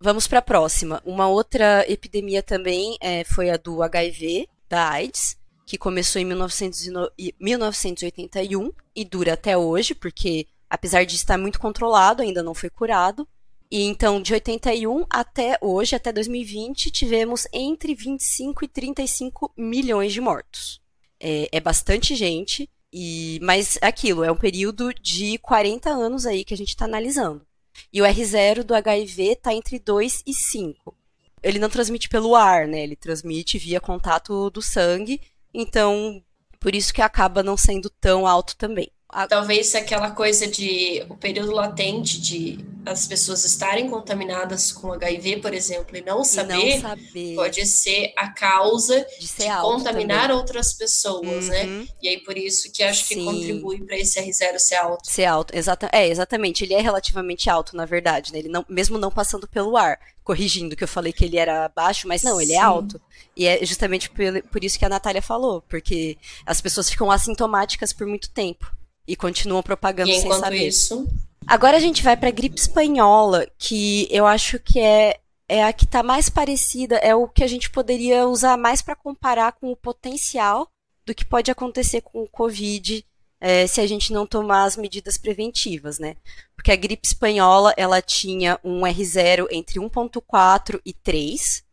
Vamos 0.00 0.26
para 0.26 0.38
a 0.38 0.42
próxima. 0.42 1.02
Uma 1.04 1.28
outra 1.28 1.84
epidemia 1.86 2.42
também 2.42 2.96
é, 2.98 3.24
foi 3.24 3.50
a 3.50 3.58
do 3.58 3.82
HIV, 3.82 4.48
da 4.70 4.88
AIDS, 4.88 5.37
que 5.68 5.76
começou 5.76 6.18
em 6.18 6.24
1981 6.24 8.72
e 8.96 9.04
dura 9.04 9.34
até 9.34 9.54
hoje, 9.54 9.94
porque 9.94 10.46
apesar 10.70 11.04
de 11.04 11.14
estar 11.14 11.36
muito 11.36 11.60
controlado, 11.60 12.22
ainda 12.22 12.42
não 12.42 12.54
foi 12.54 12.70
curado. 12.70 13.28
E 13.70 13.82
então, 13.82 14.22
de 14.22 14.32
81 14.32 15.04
até 15.10 15.58
hoje, 15.60 15.94
até 15.94 16.10
2020, 16.10 16.90
tivemos 16.90 17.46
entre 17.52 17.94
25 17.94 18.64
e 18.64 18.68
35 18.68 19.52
milhões 19.54 20.14
de 20.14 20.22
mortos. 20.22 20.80
É, 21.20 21.50
é 21.52 21.60
bastante 21.60 22.16
gente, 22.16 22.66
e 22.90 23.38
mas 23.42 23.78
aquilo, 23.82 24.24
é 24.24 24.32
um 24.32 24.36
período 24.36 24.94
de 24.94 25.36
40 25.36 25.90
anos 25.90 26.24
aí 26.24 26.46
que 26.46 26.54
a 26.54 26.56
gente 26.56 26.70
está 26.70 26.86
analisando. 26.86 27.46
E 27.92 28.00
o 28.00 28.06
R0 28.06 28.62
do 28.62 28.74
HIV 28.74 29.32
está 29.32 29.52
entre 29.52 29.78
2 29.78 30.22
e 30.26 30.32
5. 30.32 30.96
Ele 31.42 31.58
não 31.58 31.68
transmite 31.68 32.08
pelo 32.08 32.34
ar, 32.34 32.66
né? 32.66 32.82
Ele 32.82 32.96
transmite 32.96 33.58
via 33.58 33.82
contato 33.82 34.48
do 34.48 34.62
sangue. 34.62 35.20
Então, 35.52 36.22
por 36.60 36.74
isso 36.74 36.92
que 36.92 37.02
acaba 37.02 37.42
não 37.42 37.56
sendo 37.56 37.90
tão 37.90 38.26
alto 38.26 38.56
também. 38.56 38.90
Talvez 39.26 39.74
aquela 39.74 40.10
coisa 40.10 40.46
de 40.46 41.02
o 41.08 41.16
período 41.16 41.52
latente 41.52 42.20
de 42.20 42.58
as 42.84 43.06
pessoas 43.06 43.42
estarem 43.44 43.88
contaminadas 43.88 44.70
com 44.70 44.92
HIV, 44.92 45.38
por 45.38 45.54
exemplo, 45.54 45.96
e 45.96 46.02
não 46.02 46.22
saber, 46.22 46.54
e 46.54 46.74
não 46.74 46.90
saber. 46.90 47.34
pode 47.34 47.66
ser 47.66 48.12
a 48.16 48.30
causa 48.30 49.06
de, 49.18 49.26
de 49.26 49.48
contaminar 49.62 50.22
também. 50.28 50.36
outras 50.36 50.74
pessoas, 50.74 51.48
né? 51.48 51.64
uhum. 51.64 51.80
né? 51.80 51.88
E 52.02 52.08
aí 52.08 52.18
por 52.18 52.36
isso 52.36 52.70
que 52.70 52.82
acho 52.82 53.06
Sim. 53.06 53.14
que 53.14 53.24
contribui 53.24 53.82
para 53.82 53.96
esse 53.96 54.20
R0 54.20 54.58
ser 54.58 54.76
alto. 54.76 55.10
Ser 55.10 55.24
alto, 55.24 55.56
exata, 55.56 55.88
é, 55.90 56.06
exatamente. 56.06 56.64
Ele 56.64 56.74
é 56.74 56.80
relativamente 56.80 57.48
alto, 57.48 57.74
na 57.74 57.86
verdade, 57.86 58.30
né? 58.30 58.40
Ele 58.40 58.48
não, 58.48 58.64
mesmo 58.68 58.98
não 58.98 59.10
passando 59.10 59.48
pelo 59.48 59.74
ar, 59.76 59.98
corrigindo 60.22 60.76
que 60.76 60.84
eu 60.84 60.88
falei 60.88 61.14
que 61.14 61.24
ele 61.24 61.38
era 61.38 61.66
baixo, 61.74 62.06
mas 62.06 62.22
não, 62.22 62.38
ele 62.38 62.52
é 62.52 62.56
Sim. 62.56 62.60
é 62.60 62.64
alto. 62.64 63.00
E 63.38 63.46
é 63.46 63.64
justamente 63.64 64.10
por, 64.10 64.64
isso 64.64 64.76
que 64.76 64.84
a 64.84 64.88
Natália 64.88 65.22
falou, 65.22 65.62
porque 65.62 66.18
as 66.44 66.60
pessoas 66.60 66.90
ficam 66.90 67.08
assintomáticas 67.08 67.92
por 67.92 68.04
muito 68.04 68.28
tempo 68.30 68.68
e 69.06 69.14
continuam 69.14 69.62
propagando 69.62 70.10
e 70.10 70.20
sem 70.20 70.32
saber. 70.32 70.66
Isso... 70.66 71.08
Agora 71.46 71.76
a 71.76 71.80
gente 71.80 72.02
vai 72.02 72.16
para 72.16 72.30
a 72.30 72.32
gripe 72.32 72.58
espanhola, 72.58 73.46
que 73.56 74.08
eu 74.10 74.26
acho 74.26 74.58
que 74.58 74.80
é, 74.80 75.20
é 75.48 75.64
a 75.64 75.72
que 75.72 75.84
está 75.84 76.02
mais 76.02 76.28
parecida, 76.28 76.96
é 76.96 77.14
o 77.14 77.28
que 77.28 77.44
a 77.44 77.46
gente 77.46 77.70
poderia 77.70 78.26
usar 78.26 78.56
mais 78.56 78.82
para 78.82 78.96
comparar 78.96 79.52
com 79.52 79.70
o 79.70 79.76
potencial 79.76 80.68
do 81.06 81.14
que 81.14 81.24
pode 81.24 81.48
acontecer 81.48 82.00
com 82.00 82.24
o 82.24 82.28
Covid 82.28 83.06
é, 83.40 83.68
se 83.68 83.80
a 83.80 83.86
gente 83.86 84.12
não 84.12 84.26
tomar 84.26 84.64
as 84.64 84.76
medidas 84.76 85.16
preventivas, 85.16 86.00
né? 86.00 86.16
Porque 86.56 86.72
a 86.72 86.76
gripe 86.76 87.06
espanhola, 87.06 87.72
ela 87.76 88.02
tinha 88.02 88.58
um 88.64 88.80
R0 88.80 89.46
entre 89.52 89.78
1.4 89.78 90.80
e 90.84 90.92
3. 90.92 91.67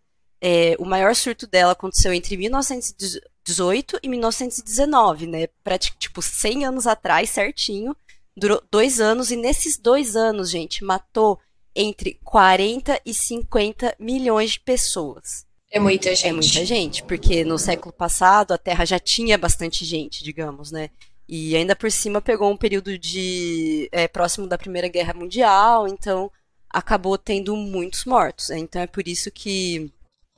É, 0.48 0.75
o 0.78 0.86
maior 0.86 1.16
surto 1.16 1.48
dela 1.48 1.72
aconteceu 1.72 2.14
entre 2.14 2.38
1918 2.38 3.36
18 3.46 4.00
e 4.02 4.10
1919, 4.10 5.28
né? 5.28 5.48
Pra, 5.64 5.78
tipo, 5.78 6.22
100 6.22 6.66
anos 6.66 6.88
atrás, 6.88 7.30
certinho. 7.30 7.96
Durou 8.36 8.62
dois 8.70 9.00
anos, 9.00 9.32
e 9.32 9.36
nesses 9.36 9.78
dois 9.78 10.16
anos, 10.16 10.50
gente, 10.50 10.84
matou 10.84 11.40
entre 11.75 12.20
40 12.24 13.00
e 13.06 13.14
50 13.14 13.96
milhões 14.00 14.52
de 14.52 14.60
pessoas. 14.62 15.46
É 15.72 15.80
muita 15.80 16.14
gente. 16.16 16.28
É 16.28 16.32
muita 16.34 16.66
gente, 16.66 17.04
porque 17.04 17.44
no 17.44 17.60
século 17.60 17.94
passado 17.94 18.54
a 18.54 18.58
Terra 18.58 18.86
já 18.86 19.00
tinha 19.00 19.38
bastante 19.38 19.86
gente, 19.86 20.24
digamos, 20.24 20.72
né? 20.72 20.90
E 21.28 21.56
ainda 21.56 21.75
por 21.75 21.92
cima 21.92 22.22
pegou 22.22 22.50
um 22.52 22.58
período 22.58 22.98
de 22.98 23.90
é, 23.92 24.08
próximo 24.08 24.48
da 24.48 24.58
Primeira 24.58 24.88
Guerra 24.88 25.14
Mundial, 25.14 25.88
então 25.88 26.32
acabou 26.70 27.18
tendo 27.18 27.56
muitos 27.56 28.06
mortos. 28.06 28.50
Né? 28.50 28.60
Então 28.60 28.82
é 28.82 28.88
por 28.88 29.08
isso 29.08 29.32
que 29.32 29.92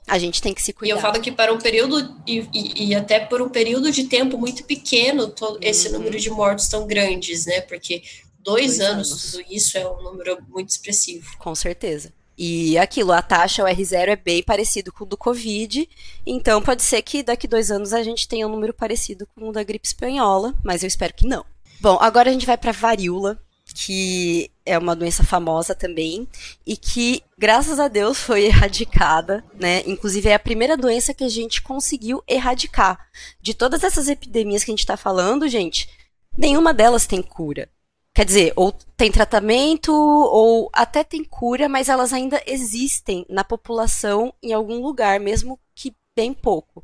a 0.07 0.17
gente 0.17 0.41
tem 0.41 0.53
que 0.53 0.61
se 0.61 0.71
cuidar. 0.71 0.93
E 0.93 0.97
eu 0.97 1.01
falo 1.01 1.21
que 1.21 1.31
para 1.31 1.53
um 1.53 1.57
período, 1.57 2.15
e, 2.25 2.47
e, 2.53 2.87
e 2.87 2.95
até 2.95 3.19
por 3.19 3.41
um 3.41 3.49
período 3.49 3.91
de 3.91 4.05
tempo 4.05 4.37
muito 4.37 4.63
pequeno, 4.63 5.27
todo, 5.27 5.59
esse 5.61 5.87
uhum. 5.87 5.93
número 5.95 6.17
de 6.17 6.29
mortos 6.29 6.69
tão 6.69 6.87
grandes, 6.87 7.45
né? 7.45 7.59
Porque 7.61 8.01
dois, 8.39 8.77
dois 8.77 8.79
anos, 8.79 9.11
anos, 9.11 9.31
tudo 9.31 9.43
isso 9.49 9.77
é 9.77 9.85
um 9.85 10.01
número 10.01 10.37
muito 10.47 10.69
expressivo. 10.69 11.37
Com 11.37 11.53
certeza. 11.53 12.13
E 12.37 12.77
aquilo, 12.77 13.11
a 13.11 13.21
taxa, 13.21 13.63
o 13.63 13.67
R0 13.67 14.09
é 14.09 14.15
bem 14.15 14.43
parecido 14.43 14.93
com 14.93 15.03
o 15.03 15.07
do 15.07 15.17
Covid, 15.17 15.89
então 16.23 16.61
pode 16.61 16.83
ser 16.83 17.01
que 17.01 17.23
daqui 17.23 17.47
dois 17.47 17.71
anos 17.71 17.93
a 17.93 18.03
gente 18.03 18.27
tenha 18.27 18.47
um 18.47 18.51
número 18.51 18.73
parecido 18.73 19.27
com 19.35 19.49
o 19.49 19.51
da 19.51 19.63
gripe 19.63 19.87
espanhola, 19.87 20.53
mas 20.63 20.83
eu 20.83 20.87
espero 20.87 21.15
que 21.15 21.27
não. 21.27 21.43
Bom, 21.81 21.97
agora 21.99 22.29
a 22.29 22.33
gente 22.33 22.45
vai 22.45 22.55
para 22.55 22.71
varíola, 22.71 23.41
que 23.79 24.49
é 24.65 24.75
uma 24.75 24.95
doença 24.95 25.23
famosa 25.23 25.75
também 25.75 26.27
e 26.65 26.75
que, 26.75 27.21
graças 27.37 27.79
a 27.79 27.87
Deus, 27.87 28.17
foi 28.17 28.45
erradicada, 28.49 29.45
né? 29.53 29.83
Inclusive 29.85 30.29
é 30.29 30.33
a 30.33 30.39
primeira 30.39 30.75
doença 30.75 31.13
que 31.13 31.23
a 31.23 31.29
gente 31.29 31.61
conseguiu 31.61 32.23
erradicar. 32.27 33.07
De 33.39 33.53
todas 33.53 33.83
essas 33.83 34.09
epidemias 34.09 34.63
que 34.63 34.71
a 34.71 34.73
gente 34.73 34.79
está 34.79 34.97
falando, 34.97 35.47
gente, 35.47 35.87
nenhuma 36.35 36.73
delas 36.73 37.05
tem 37.05 37.21
cura. 37.21 37.69
Quer 38.15 38.25
dizer, 38.25 38.51
ou 38.55 38.71
tem 38.71 39.11
tratamento, 39.11 39.93
ou 39.93 40.71
até 40.73 41.03
tem 41.03 41.23
cura, 41.23 41.69
mas 41.69 41.87
elas 41.87 42.11
ainda 42.11 42.41
existem 42.47 43.27
na 43.29 43.43
população 43.43 44.33
em 44.41 44.53
algum 44.53 44.81
lugar, 44.81 45.19
mesmo 45.19 45.59
que 45.75 45.95
bem 46.15 46.33
pouco. 46.33 46.83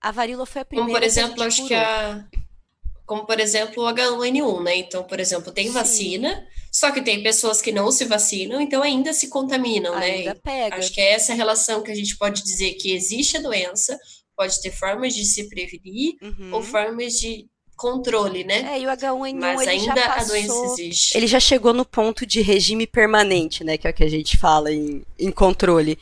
A 0.00 0.12
varíola 0.12 0.46
foi 0.46 0.62
a 0.62 0.64
primeira. 0.64 0.88
Como, 0.88 1.00
por 1.00 1.04
exemplo, 1.04 1.42
acho 1.42 1.62
curou. 1.62 1.68
que 1.68 1.74
a 1.74 2.24
como 3.08 3.24
por 3.24 3.40
exemplo 3.40 3.82
o 3.82 3.86
H1N1, 3.86 4.62
né? 4.62 4.76
Então, 4.76 5.02
por 5.02 5.18
exemplo, 5.18 5.50
tem 5.50 5.68
Sim. 5.68 5.72
vacina, 5.72 6.46
só 6.70 6.90
que 6.92 7.00
tem 7.00 7.22
pessoas 7.22 7.62
que 7.62 7.72
não 7.72 7.90
se 7.90 8.04
vacinam, 8.04 8.60
então 8.60 8.82
ainda 8.82 9.14
se 9.14 9.28
contaminam, 9.28 9.98
né? 9.98 10.10
ainda 10.10 10.34
né? 10.34 10.40
Pega. 10.44 10.76
Acho 10.76 10.92
que 10.92 11.00
é 11.00 11.12
essa 11.12 11.32
relação 11.32 11.82
que 11.82 11.90
a 11.90 11.94
gente 11.94 12.18
pode 12.18 12.42
dizer 12.44 12.74
que 12.74 12.92
existe 12.92 13.38
a 13.38 13.40
doença, 13.40 13.98
pode 14.36 14.60
ter 14.60 14.70
formas 14.70 15.14
de 15.14 15.24
se 15.24 15.48
prevenir 15.48 16.16
uhum. 16.22 16.50
ou 16.52 16.62
formas 16.62 17.14
de 17.14 17.46
controle, 17.78 18.44
né? 18.44 18.74
É, 18.74 18.80
e 18.80 18.86
o 18.86 18.90
H1N1 18.90 19.38
Mas 19.38 19.66
ainda 19.66 19.94
passou, 19.94 20.10
a 20.10 20.24
doença 20.24 20.64
existe. 20.66 21.16
Ele 21.16 21.26
já 21.26 21.40
chegou 21.40 21.72
no 21.72 21.86
ponto 21.86 22.26
de 22.26 22.42
regime 22.42 22.86
permanente, 22.86 23.64
né? 23.64 23.78
Que 23.78 23.86
é 23.86 23.90
o 23.90 23.94
que 23.94 24.04
a 24.04 24.10
gente 24.10 24.36
fala 24.36 24.70
em, 24.70 25.02
em 25.18 25.30
controle 25.30 25.98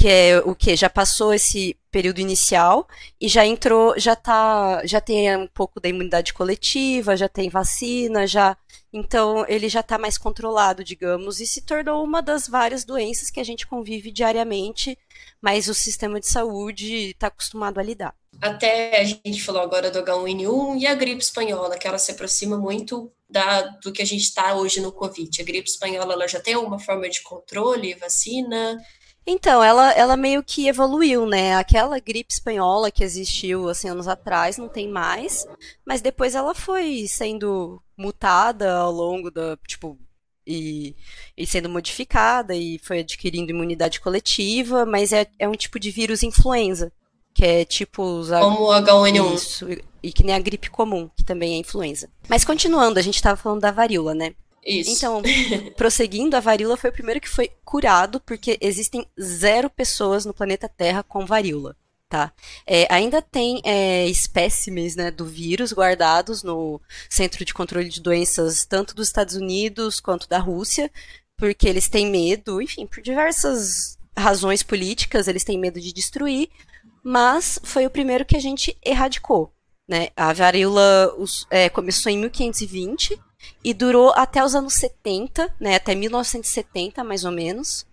que 0.00 0.08
é 0.08 0.38
o 0.38 0.54
que 0.54 0.74
já 0.74 0.88
passou 0.88 1.34
esse 1.34 1.76
período 1.90 2.20
inicial 2.20 2.88
e 3.20 3.28
já 3.28 3.44
entrou, 3.44 3.92
já 3.98 4.16
tá, 4.16 4.80
já 4.86 4.98
tem 4.98 5.36
um 5.36 5.46
pouco 5.46 5.78
da 5.78 5.90
imunidade 5.90 6.32
coletiva, 6.32 7.18
já 7.18 7.28
tem 7.28 7.50
vacina, 7.50 8.26
já 8.26 8.56
então 8.90 9.44
ele 9.46 9.68
já 9.68 9.80
está 9.80 9.98
mais 9.98 10.16
controlado, 10.16 10.82
digamos, 10.82 11.38
e 11.38 11.46
se 11.46 11.60
tornou 11.60 12.02
uma 12.02 12.22
das 12.22 12.48
várias 12.48 12.82
doenças 12.82 13.28
que 13.28 13.38
a 13.38 13.44
gente 13.44 13.66
convive 13.66 14.10
diariamente, 14.10 14.96
mas 15.38 15.68
o 15.68 15.74
sistema 15.74 16.18
de 16.18 16.26
saúde 16.26 17.10
está 17.10 17.26
acostumado 17.26 17.78
a 17.78 17.82
lidar. 17.82 18.14
Até 18.40 19.02
a 19.02 19.04
gente 19.04 19.42
falou 19.42 19.60
agora 19.60 19.90
do 19.90 20.02
H1N1 20.02 20.80
e 20.80 20.86
a 20.86 20.94
gripe 20.94 21.22
espanhola, 21.22 21.76
que 21.76 21.86
ela 21.86 21.98
se 21.98 22.10
aproxima 22.10 22.56
muito 22.56 23.12
da, 23.28 23.60
do 23.82 23.92
que 23.92 24.00
a 24.00 24.06
gente 24.06 24.22
está 24.22 24.54
hoje 24.54 24.80
no 24.80 24.92
Covid. 24.92 25.42
A 25.42 25.44
gripe 25.44 25.68
espanhola 25.68 26.14
ela 26.14 26.26
já 26.26 26.40
tem 26.40 26.54
alguma 26.54 26.78
forma 26.78 27.06
de 27.10 27.20
controle, 27.20 27.94
vacina? 27.94 28.78
Então, 29.26 29.62
ela, 29.62 29.92
ela 29.92 30.16
meio 30.16 30.42
que 30.42 30.66
evoluiu, 30.66 31.26
né? 31.26 31.54
Aquela 31.54 31.98
gripe 31.98 32.32
espanhola 32.32 32.90
que 32.90 33.04
existiu, 33.04 33.68
assim, 33.68 33.88
anos 33.88 34.08
atrás, 34.08 34.56
não 34.56 34.68
tem 34.68 34.88
mais. 34.88 35.46
Mas 35.84 36.00
depois 36.00 36.34
ela 36.34 36.54
foi 36.54 37.06
sendo 37.06 37.80
mutada 37.96 38.72
ao 38.78 38.90
longo 38.90 39.30
da, 39.30 39.56
tipo, 39.66 39.98
e, 40.46 40.96
e 41.36 41.46
sendo 41.46 41.68
modificada 41.68 42.54
e 42.54 42.78
foi 42.82 43.00
adquirindo 43.00 43.50
imunidade 43.50 44.00
coletiva, 44.00 44.84
mas 44.84 45.12
é, 45.12 45.26
é 45.38 45.48
um 45.48 45.52
tipo 45.52 45.78
de 45.78 45.90
vírus 45.90 46.22
influenza, 46.22 46.92
que 47.34 47.44
é 47.44 47.64
tipo... 47.64 48.02
Os, 48.02 48.30
Como 48.30 48.62
o 48.62 48.68
H1N1. 48.68 49.34
Isso, 49.34 49.66
e 50.02 50.12
que 50.12 50.24
nem 50.24 50.34
a 50.34 50.40
gripe 50.40 50.70
comum, 50.70 51.10
que 51.14 51.22
também 51.22 51.54
é 51.54 51.58
influenza. 51.58 52.08
Mas 52.28 52.44
continuando, 52.44 52.98
a 52.98 53.02
gente 53.02 53.16
estava 53.16 53.36
falando 53.36 53.60
da 53.60 53.70
varíola, 53.70 54.14
né? 54.14 54.34
Isso. 54.64 54.90
Então, 54.90 55.22
prosseguindo, 55.76 56.36
a 56.36 56.40
varíola 56.40 56.76
foi 56.76 56.90
o 56.90 56.92
primeiro 56.92 57.20
que 57.20 57.28
foi 57.28 57.50
curado, 57.64 58.20
porque 58.20 58.58
existem 58.60 59.06
zero 59.20 59.70
pessoas 59.70 60.24
no 60.24 60.34
planeta 60.34 60.68
Terra 60.68 61.02
com 61.02 61.24
varíola. 61.24 61.76
Tá? 62.08 62.32
É, 62.66 62.92
ainda 62.92 63.22
tem 63.22 63.62
é, 63.64 64.04
espécimes 64.08 64.96
né, 64.96 65.12
do 65.12 65.24
vírus 65.24 65.72
guardados 65.72 66.42
no 66.42 66.80
Centro 67.08 67.44
de 67.44 67.54
Controle 67.54 67.88
de 67.88 68.00
Doenças, 68.00 68.64
tanto 68.64 68.96
dos 68.96 69.06
Estados 69.06 69.36
Unidos 69.36 70.00
quanto 70.00 70.28
da 70.28 70.40
Rússia, 70.40 70.90
porque 71.36 71.68
eles 71.68 71.88
têm 71.88 72.10
medo, 72.10 72.60
enfim, 72.60 72.84
por 72.84 73.00
diversas 73.00 73.96
razões 74.16 74.60
políticas, 74.64 75.28
eles 75.28 75.44
têm 75.44 75.56
medo 75.56 75.80
de 75.80 75.92
destruir, 75.92 76.48
mas 77.00 77.60
foi 77.62 77.86
o 77.86 77.90
primeiro 77.90 78.24
que 78.24 78.36
a 78.36 78.40
gente 78.40 78.76
erradicou. 78.84 79.52
Né? 79.88 80.08
A 80.16 80.32
varíola 80.32 81.16
é, 81.48 81.68
começou 81.68 82.10
em 82.10 82.18
1520 82.18 83.20
e 83.62 83.74
durou 83.74 84.12
até 84.16 84.44
os 84.44 84.54
anos 84.54 84.74
70, 84.74 85.54
né, 85.60 85.76
até 85.76 85.94
1970 85.94 87.04
mais 87.04 87.24
ou 87.24 87.32
menos. 87.32 87.86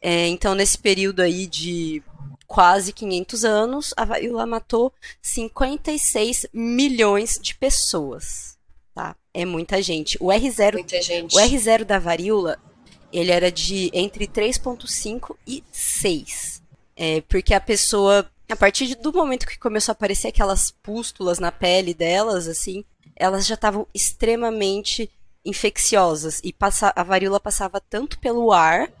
É, 0.00 0.28
então, 0.28 0.54
nesse 0.54 0.78
período 0.78 1.20
aí 1.20 1.46
de 1.46 2.02
quase 2.46 2.92
500 2.92 3.44
anos, 3.44 3.94
a 3.96 4.04
varíola 4.04 4.46
matou 4.46 4.92
56 5.20 6.46
milhões 6.52 7.38
de 7.40 7.54
pessoas. 7.54 8.56
Tá? 8.94 9.16
É 9.34 9.44
muita 9.44 9.82
gente. 9.82 10.16
O 10.20 10.26
R0, 10.26 10.74
muita 10.74 11.02
gente. 11.02 11.34
O 11.34 11.38
R0 11.38 11.84
da 11.84 11.98
varíola, 11.98 12.58
ele 13.12 13.30
era 13.30 13.50
de 13.50 13.90
entre 13.92 14.26
3.5 14.26 15.36
e 15.46 15.62
6. 15.72 16.62
É, 16.96 17.20
porque 17.22 17.52
a 17.52 17.60
pessoa, 17.60 18.30
a 18.48 18.56
partir 18.56 18.94
do 18.94 19.12
momento 19.12 19.46
que 19.46 19.58
começou 19.58 19.92
a 19.92 19.94
aparecer 19.94 20.28
aquelas 20.28 20.70
pústulas 20.70 21.38
na 21.38 21.52
pele 21.52 21.92
delas, 21.92 22.48
assim, 22.48 22.84
elas 23.16 23.46
já 23.46 23.54
estavam 23.54 23.86
extremamente 23.94 25.10
infecciosas 25.44 26.40
e 26.44 26.52
passa, 26.52 26.92
a 26.94 27.02
varíola 27.02 27.40
passava 27.40 27.80
tanto 27.80 28.18
pelo 28.18 28.52
ar 28.52 28.92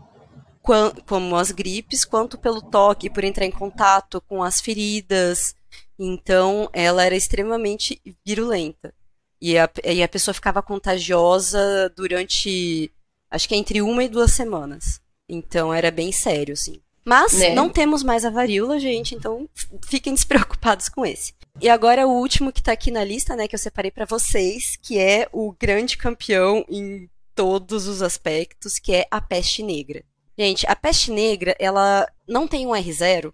como 1.06 1.36
as 1.36 1.52
gripes, 1.52 2.04
quanto 2.04 2.36
pelo 2.36 2.60
toque, 2.60 3.08
por 3.08 3.22
entrar 3.22 3.46
em 3.46 3.52
contato 3.52 4.20
com 4.22 4.42
as 4.42 4.60
feridas. 4.60 5.54
Então, 5.96 6.68
ela 6.72 7.04
era 7.04 7.14
extremamente 7.14 8.02
virulenta. 8.24 8.92
E 9.40 9.56
a, 9.56 9.70
e 9.84 10.02
a 10.02 10.08
pessoa 10.08 10.34
ficava 10.34 10.60
contagiosa 10.60 11.88
durante, 11.94 12.90
acho 13.30 13.48
que 13.48 13.54
entre 13.54 13.80
uma 13.80 14.02
e 14.02 14.08
duas 14.08 14.32
semanas. 14.32 15.00
Então, 15.28 15.72
era 15.72 15.90
bem 15.92 16.10
sério, 16.10 16.54
assim. 16.54 16.80
Mas 17.04 17.34
né? 17.34 17.54
não 17.54 17.68
temos 17.68 18.02
mais 18.02 18.24
a 18.24 18.30
varíola, 18.30 18.80
gente, 18.80 19.14
então 19.14 19.48
fiquem 19.86 20.12
despreocupados 20.12 20.88
com 20.88 21.06
esse. 21.06 21.32
E 21.60 21.70
agora 21.70 22.06
o 22.06 22.12
último 22.12 22.52
que 22.52 22.62
tá 22.62 22.72
aqui 22.72 22.90
na 22.90 23.02
lista, 23.02 23.34
né, 23.34 23.48
que 23.48 23.54
eu 23.54 23.58
separei 23.58 23.90
para 23.90 24.04
vocês, 24.04 24.76
que 24.76 24.98
é 24.98 25.26
o 25.32 25.52
grande 25.58 25.96
campeão 25.96 26.64
em 26.68 27.08
todos 27.34 27.86
os 27.86 28.02
aspectos, 28.02 28.78
que 28.78 28.94
é 28.94 29.06
a 29.10 29.20
peste 29.20 29.62
negra. 29.62 30.04
Gente, 30.38 30.66
a 30.66 30.76
peste 30.76 31.10
negra, 31.10 31.56
ela 31.58 32.06
não 32.28 32.46
tem 32.46 32.66
um 32.66 32.72
R0. 32.72 33.32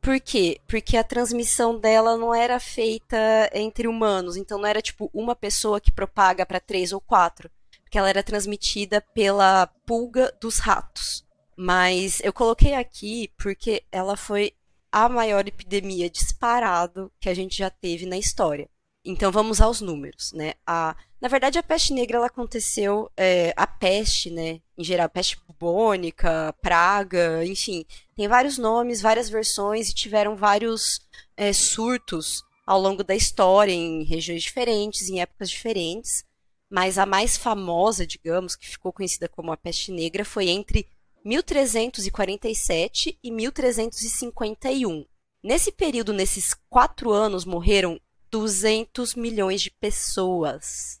Por 0.00 0.20
quê? 0.20 0.60
Porque 0.68 0.96
a 0.96 1.02
transmissão 1.02 1.76
dela 1.76 2.16
não 2.16 2.32
era 2.32 2.60
feita 2.60 3.50
entre 3.52 3.88
humanos. 3.88 4.36
Então 4.36 4.58
não 4.58 4.66
era 4.68 4.80
tipo 4.80 5.10
uma 5.12 5.34
pessoa 5.34 5.80
que 5.80 5.90
propaga 5.90 6.46
para 6.46 6.60
três 6.60 6.92
ou 6.92 7.00
quatro. 7.00 7.50
Porque 7.82 7.98
ela 7.98 8.08
era 8.08 8.22
transmitida 8.22 9.00
pela 9.12 9.66
pulga 9.84 10.32
dos 10.40 10.58
ratos. 10.58 11.26
Mas 11.56 12.20
eu 12.22 12.32
coloquei 12.32 12.74
aqui 12.74 13.32
porque 13.36 13.82
ela 13.90 14.16
foi 14.16 14.52
a 14.96 15.10
maior 15.10 15.46
epidemia 15.46 16.08
disparado 16.08 17.12
que 17.20 17.28
a 17.28 17.34
gente 17.34 17.58
já 17.58 17.68
teve 17.68 18.06
na 18.06 18.16
história. 18.16 18.66
Então 19.04 19.30
vamos 19.30 19.60
aos 19.60 19.82
números, 19.82 20.32
né? 20.32 20.54
A, 20.66 20.96
na 21.20 21.28
verdade, 21.28 21.58
a 21.58 21.62
peste 21.62 21.92
negra 21.92 22.16
ela 22.16 22.28
aconteceu, 22.28 23.10
é, 23.14 23.52
a 23.58 23.66
peste, 23.66 24.30
né? 24.30 24.62
Em 24.74 24.82
geral, 24.82 25.06
peste 25.10 25.36
bubônica, 25.46 26.50
praga, 26.62 27.44
enfim, 27.44 27.84
tem 28.16 28.26
vários 28.26 28.56
nomes, 28.56 29.02
várias 29.02 29.28
versões 29.28 29.90
e 29.90 29.94
tiveram 29.94 30.34
vários 30.34 31.02
é, 31.36 31.52
surtos 31.52 32.42
ao 32.66 32.80
longo 32.80 33.04
da 33.04 33.14
história 33.14 33.72
em 33.72 34.02
regiões 34.02 34.42
diferentes, 34.42 35.10
em 35.10 35.20
épocas 35.20 35.50
diferentes. 35.50 36.24
Mas 36.70 36.96
a 36.96 37.04
mais 37.04 37.36
famosa, 37.36 38.06
digamos, 38.06 38.56
que 38.56 38.66
ficou 38.66 38.94
conhecida 38.94 39.28
como 39.28 39.52
a 39.52 39.58
peste 39.58 39.92
negra, 39.92 40.24
foi 40.24 40.48
entre 40.48 40.88
1347 41.26 43.18
e 43.22 43.30
1351. 43.32 45.04
Nesse 45.42 45.72
período, 45.72 46.12
nesses 46.12 46.54
quatro 46.70 47.12
anos, 47.12 47.44
morreram 47.44 48.00
200 48.30 49.14
milhões 49.14 49.60
de 49.60 49.70
pessoas. 49.70 51.00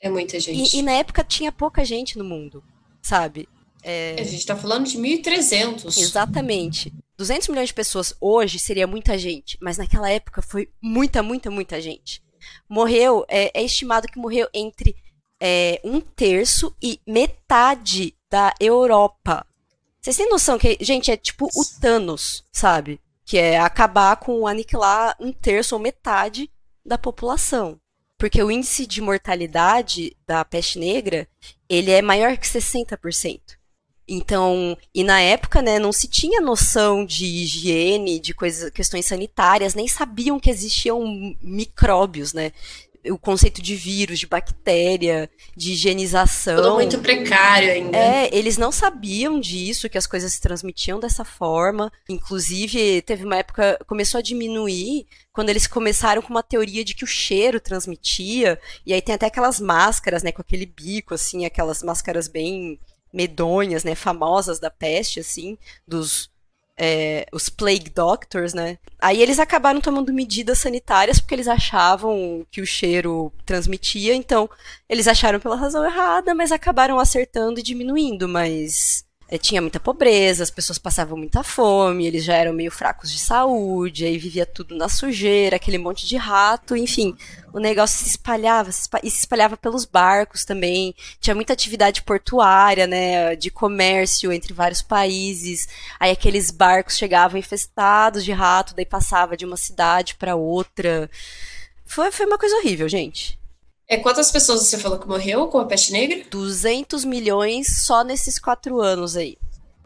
É 0.00 0.08
muita 0.08 0.40
gente. 0.40 0.74
E, 0.74 0.78
e 0.78 0.82
na 0.82 0.92
época 0.92 1.22
tinha 1.22 1.52
pouca 1.52 1.84
gente 1.84 2.16
no 2.16 2.24
mundo, 2.24 2.64
sabe? 3.02 3.48
É... 3.82 4.16
A 4.18 4.24
gente 4.24 4.46
tá 4.46 4.56
falando 4.56 4.86
de 4.86 4.98
1.300. 4.98 5.98
Exatamente. 5.98 6.92
200 7.16 7.48
milhões 7.48 7.68
de 7.68 7.74
pessoas 7.74 8.14
hoje 8.20 8.58
seria 8.58 8.86
muita 8.86 9.18
gente, 9.18 9.58
mas 9.60 9.76
naquela 9.76 10.10
época 10.10 10.40
foi 10.40 10.70
muita, 10.80 11.22
muita, 11.22 11.50
muita 11.50 11.80
gente. 11.80 12.22
Morreu, 12.68 13.24
é, 13.28 13.50
é 13.58 13.64
estimado 13.64 14.06
que 14.06 14.18
morreu 14.18 14.48
entre 14.54 14.96
é, 15.40 15.80
um 15.84 16.00
terço 16.00 16.74
e 16.82 17.00
metade 17.06 18.14
da 18.30 18.54
Europa. 18.60 19.44
Vocês 20.00 20.16
têm 20.16 20.28
noção 20.28 20.58
que, 20.58 20.78
gente, 20.80 21.10
é 21.10 21.16
tipo 21.16 21.46
o 21.54 21.64
Thanos, 21.80 22.44
sabe? 22.52 23.00
Que 23.24 23.38
é 23.38 23.58
acabar 23.58 24.16
com, 24.16 24.46
aniquilar 24.46 25.16
um 25.20 25.32
terço 25.32 25.74
ou 25.74 25.80
metade 25.80 26.50
da 26.84 26.96
população. 26.96 27.78
Porque 28.16 28.42
o 28.42 28.50
índice 28.50 28.86
de 28.86 29.00
mortalidade 29.00 30.16
da 30.26 30.44
peste 30.44 30.78
negra, 30.78 31.28
ele 31.68 31.90
é 31.90 32.02
maior 32.02 32.36
que 32.36 32.46
60%. 32.46 33.58
Então, 34.10 34.76
e 34.94 35.04
na 35.04 35.20
época, 35.20 35.60
né, 35.60 35.78
não 35.78 35.92
se 35.92 36.08
tinha 36.08 36.40
noção 36.40 37.04
de 37.04 37.26
higiene, 37.26 38.18
de 38.18 38.32
coisas, 38.32 38.70
questões 38.70 39.04
sanitárias, 39.04 39.74
nem 39.74 39.86
sabiam 39.86 40.40
que 40.40 40.48
existiam 40.48 41.04
micróbios, 41.42 42.32
né? 42.32 42.52
O 43.10 43.18
conceito 43.18 43.62
de 43.62 43.74
vírus, 43.74 44.18
de 44.18 44.26
bactéria, 44.26 45.30
de 45.56 45.72
higienização. 45.72 46.56
Tudo 46.56 46.74
muito 46.74 46.98
precário 46.98 47.70
ainda. 47.70 47.96
É, 47.96 48.28
eles 48.36 48.56
não 48.56 48.70
sabiam 48.70 49.40
disso, 49.40 49.88
que 49.88 49.98
as 49.98 50.06
coisas 50.06 50.32
se 50.32 50.40
transmitiam 50.40 50.98
dessa 51.00 51.24
forma. 51.24 51.92
Inclusive, 52.08 53.02
teve 53.02 53.24
uma 53.24 53.36
época, 53.36 53.78
começou 53.86 54.18
a 54.18 54.22
diminuir 54.22 55.06
quando 55.32 55.50
eles 55.50 55.66
começaram 55.66 56.20
com 56.22 56.30
uma 56.30 56.42
teoria 56.42 56.84
de 56.84 56.94
que 56.94 57.04
o 57.04 57.06
cheiro 57.06 57.60
transmitia. 57.60 58.58
E 58.84 58.92
aí 58.92 59.00
tem 59.00 59.14
até 59.14 59.26
aquelas 59.26 59.60
máscaras, 59.60 60.22
né, 60.22 60.32
com 60.32 60.42
aquele 60.42 60.66
bico, 60.66 61.14
assim, 61.14 61.44
aquelas 61.44 61.82
máscaras 61.82 62.28
bem 62.28 62.78
medonhas, 63.12 63.84
né, 63.84 63.94
famosas 63.94 64.58
da 64.58 64.70
peste, 64.70 65.20
assim, 65.20 65.56
dos 65.86 66.30
é, 66.78 67.26
os 67.32 67.48
plague 67.48 67.90
doctors, 67.90 68.54
né? 68.54 68.78
Aí 69.00 69.20
eles 69.20 69.38
acabaram 69.38 69.80
tomando 69.80 70.12
medidas 70.12 70.58
sanitárias 70.58 71.18
porque 71.18 71.34
eles 71.34 71.48
achavam 71.48 72.46
que 72.50 72.60
o 72.60 72.66
cheiro 72.66 73.32
transmitia, 73.44 74.14
então 74.14 74.48
eles 74.88 75.08
acharam 75.08 75.40
pela 75.40 75.56
razão 75.56 75.84
errada, 75.84 76.34
mas 76.34 76.52
acabaram 76.52 76.98
acertando 76.98 77.58
e 77.58 77.62
diminuindo, 77.62 78.28
mas 78.28 79.04
tinha 79.36 79.60
muita 79.60 79.78
pobreza, 79.78 80.42
as 80.42 80.50
pessoas 80.50 80.78
passavam 80.78 81.18
muita 81.18 81.42
fome, 81.42 82.06
eles 82.06 82.24
já 82.24 82.34
eram 82.34 82.54
meio 82.54 82.70
fracos 82.70 83.12
de 83.12 83.18
saúde, 83.18 84.06
aí 84.06 84.16
vivia 84.16 84.46
tudo 84.46 84.74
na 84.74 84.88
sujeira, 84.88 85.56
aquele 85.56 85.76
monte 85.76 86.06
de 86.06 86.16
rato, 86.16 86.74
enfim, 86.74 87.14
o 87.52 87.58
negócio 87.58 87.98
se 87.98 88.08
espalhava, 88.08 88.72
se 88.72 88.82
espalhava, 88.82 89.06
e 89.06 89.10
se 89.10 89.18
espalhava 89.18 89.56
pelos 89.56 89.84
barcos 89.84 90.46
também, 90.46 90.94
tinha 91.20 91.34
muita 91.34 91.52
atividade 91.52 92.02
portuária, 92.02 92.86
né, 92.86 93.36
de 93.36 93.50
comércio 93.50 94.32
entre 94.32 94.54
vários 94.54 94.80
países, 94.80 95.68
aí 96.00 96.10
aqueles 96.10 96.50
barcos 96.50 96.96
chegavam 96.96 97.38
infestados 97.38 98.24
de 98.24 98.32
rato, 98.32 98.74
daí 98.74 98.86
passava 98.86 99.36
de 99.36 99.44
uma 99.44 99.58
cidade 99.58 100.14
para 100.14 100.36
outra, 100.36 101.10
foi, 101.84 102.10
foi 102.10 102.24
uma 102.24 102.38
coisa 102.38 102.56
horrível, 102.56 102.88
gente. 102.88 103.37
É, 103.88 103.96
quantas 103.96 104.30
pessoas 104.30 104.60
você 104.60 104.76
falou 104.76 104.98
que 104.98 105.08
morreu 105.08 105.48
com 105.48 105.58
a 105.58 105.64
peste 105.64 105.92
negra? 105.92 106.22
200 106.30 107.04
milhões 107.06 107.84
só 107.84 108.04
nesses 108.04 108.38
quatro 108.38 108.80
anos 108.80 109.16
aí. 109.16 109.38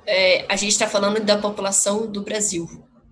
É, 0.05 0.45
a 0.49 0.57
gente 0.57 0.73
está 0.73 0.89
falando 0.89 1.21
da 1.21 1.39
população 1.39 2.11
do 2.11 2.23
Brasil. 2.23 2.69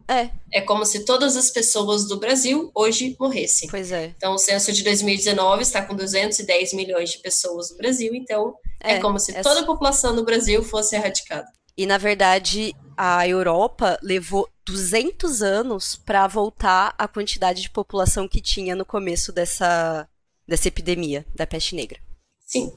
É. 0.09 0.31
É 0.53 0.61
como 0.61 0.85
se 0.85 1.05
todas 1.05 1.37
as 1.37 1.51
pessoas 1.51 2.09
do 2.09 2.19
Brasil 2.19 2.73
hoje 2.75 3.17
morressem. 3.21 3.69
Pois 3.71 3.93
é. 3.93 4.13
Então, 4.17 4.35
o 4.35 4.39
censo 4.39 4.73
de 4.73 4.83
2019 4.83 5.63
está 5.63 5.83
com 5.83 5.95
210 5.95 6.73
milhões 6.73 7.11
de 7.11 7.19
pessoas 7.19 7.71
no 7.71 7.77
Brasil, 7.77 8.13
então 8.13 8.57
é, 8.83 8.95
é 8.95 8.99
como 8.99 9.21
se 9.21 9.33
toda 9.41 9.61
a 9.61 9.65
população 9.65 10.17
do 10.17 10.25
Brasil 10.25 10.65
fosse 10.65 10.97
erradicada. 10.97 11.47
E, 11.77 11.87
na 11.87 11.97
verdade, 11.97 12.75
a 12.97 13.27
Europa 13.29 13.97
levou 14.03 14.49
200 14.67 15.43
anos 15.43 15.95
para 15.95 16.27
voltar 16.27 16.93
à 16.99 17.07
quantidade 17.07 17.63
de 17.63 17.71
população 17.71 18.27
que 18.27 18.41
tinha 18.41 18.75
no 18.75 18.85
começo 18.85 19.33
dessa, 19.33 20.09
dessa 20.51 20.69
epidemia 20.69 21.25
da 21.35 21.47
peste 21.47 21.77
negra. 21.77 22.01
Sim. 22.45 22.73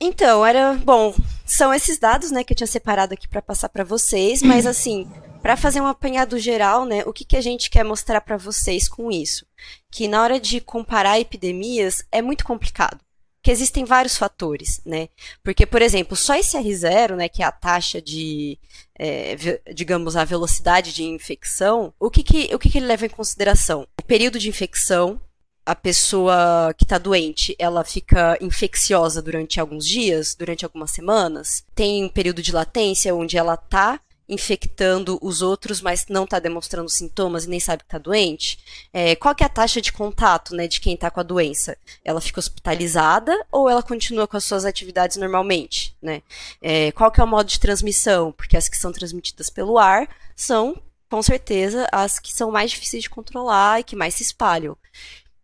Então, 0.00 0.46
era, 0.46 0.74
bom, 0.74 1.12
são 1.44 1.74
esses 1.74 1.98
dados, 1.98 2.30
né, 2.30 2.44
que 2.44 2.52
eu 2.52 2.56
tinha 2.56 2.66
separado 2.66 3.14
aqui 3.14 3.26
para 3.26 3.42
passar 3.42 3.68
para 3.68 3.82
vocês, 3.82 4.42
mas 4.42 4.64
assim, 4.66 5.10
para 5.42 5.56
fazer 5.56 5.80
um 5.80 5.86
apanhado 5.86 6.38
geral, 6.38 6.84
né, 6.84 7.02
o 7.04 7.12
que, 7.12 7.24
que 7.24 7.36
a 7.36 7.40
gente 7.40 7.68
quer 7.68 7.84
mostrar 7.84 8.20
para 8.20 8.36
vocês 8.36 8.88
com 8.88 9.10
isso? 9.10 9.44
Que 9.90 10.06
na 10.06 10.22
hora 10.22 10.38
de 10.38 10.60
comparar 10.60 11.18
epidemias 11.18 12.04
é 12.12 12.22
muito 12.22 12.44
complicado, 12.44 13.00
porque 13.36 13.50
existem 13.50 13.84
vários 13.84 14.16
fatores, 14.16 14.80
né? 14.84 15.08
Porque, 15.42 15.64
por 15.64 15.80
exemplo, 15.80 16.16
só 16.16 16.34
esse 16.34 16.56
R0, 16.56 17.16
né, 17.16 17.28
que 17.28 17.42
é 17.42 17.46
a 17.46 17.52
taxa 17.52 18.00
de, 18.00 18.58
é, 18.98 19.36
digamos, 19.74 20.14
a 20.14 20.24
velocidade 20.24 20.92
de 20.92 21.04
infecção, 21.04 21.92
o 21.98 22.10
que 22.10 22.22
que, 22.22 22.54
o 22.54 22.58
que 22.58 22.68
que 22.68 22.78
ele 22.78 22.86
leva 22.86 23.06
em 23.06 23.08
consideração? 23.10 23.86
O 23.98 24.02
período 24.04 24.38
de 24.38 24.48
infecção, 24.48 25.20
a 25.66 25.74
pessoa 25.74 26.72
que 26.78 26.84
está 26.84 26.96
doente, 26.96 27.56
ela 27.58 27.82
fica 27.82 28.38
infecciosa 28.40 29.20
durante 29.20 29.58
alguns 29.58 29.84
dias, 29.84 30.36
durante 30.36 30.64
algumas 30.64 30.92
semanas, 30.92 31.64
tem 31.74 32.04
um 32.04 32.08
período 32.08 32.40
de 32.40 32.52
latência 32.52 33.12
onde 33.12 33.36
ela 33.36 33.54
está 33.54 34.00
infectando 34.28 35.18
os 35.22 35.42
outros, 35.42 35.80
mas 35.80 36.06
não 36.08 36.24
está 36.24 36.38
demonstrando 36.38 36.88
sintomas 36.88 37.44
e 37.44 37.48
nem 37.48 37.60
sabe 37.60 37.82
que 37.82 37.86
está 37.86 37.98
doente? 37.98 38.58
É, 38.92 39.14
qual 39.14 39.34
que 39.34 39.42
é 39.42 39.46
a 39.46 39.50
taxa 39.50 39.80
de 39.80 39.92
contato 39.92 40.54
né, 40.54 40.66
de 40.66 40.80
quem 40.80 40.94
está 40.94 41.10
com 41.10 41.20
a 41.20 41.24
doença? 41.24 41.76
Ela 42.04 42.20
fica 42.20 42.40
hospitalizada 42.40 43.32
ou 43.50 43.68
ela 43.68 43.82
continua 43.82 44.26
com 44.26 44.36
as 44.36 44.44
suas 44.44 44.64
atividades 44.64 45.16
normalmente? 45.16 45.96
Né? 46.02 46.22
É, 46.60 46.90
qual 46.92 47.10
que 47.10 47.20
é 47.20 47.24
o 47.24 47.26
modo 47.26 47.48
de 47.48 47.60
transmissão? 47.60 48.32
Porque 48.32 48.56
as 48.56 48.68
que 48.68 48.76
são 48.76 48.90
transmitidas 48.92 49.48
pelo 49.48 49.78
ar 49.78 50.08
são, 50.34 50.80
com 51.08 51.22
certeza, 51.22 51.86
as 51.92 52.18
que 52.18 52.32
são 52.32 52.50
mais 52.50 52.72
difíceis 52.72 53.04
de 53.04 53.10
controlar 53.10 53.80
e 53.80 53.84
que 53.84 53.94
mais 53.94 54.14
se 54.14 54.24
espalham 54.24 54.76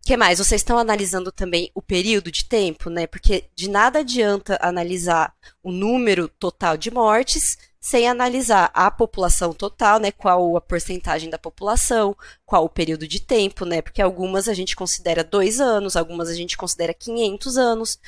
que 0.04 0.16
mais? 0.16 0.38
Vocês 0.38 0.60
estão 0.60 0.78
analisando 0.78 1.30
também 1.30 1.70
o 1.74 1.80
período 1.80 2.30
de 2.30 2.44
tempo, 2.44 2.90
né? 2.90 3.06
Porque 3.06 3.44
de 3.54 3.70
nada 3.70 4.00
adianta 4.00 4.58
analisar 4.60 5.34
o 5.62 5.70
número 5.70 6.28
total 6.28 6.76
de 6.76 6.90
mortes 6.90 7.56
sem 7.80 8.08
analisar 8.08 8.70
a 8.74 8.90
população 8.90 9.52
total, 9.52 9.98
né? 9.98 10.12
Qual 10.12 10.56
a 10.56 10.60
porcentagem 10.60 11.28
da 11.28 11.38
população, 11.38 12.16
qual 12.46 12.64
o 12.64 12.68
período 12.68 13.08
de 13.08 13.20
tempo, 13.20 13.64
né? 13.64 13.82
Porque 13.82 14.00
algumas 14.00 14.48
a 14.48 14.54
gente 14.54 14.76
considera 14.76 15.24
dois 15.24 15.60
anos, 15.60 15.96
algumas 15.96 16.28
a 16.28 16.34
gente 16.34 16.56
considera 16.56 16.94
500 16.94 17.56
anos. 17.56 17.98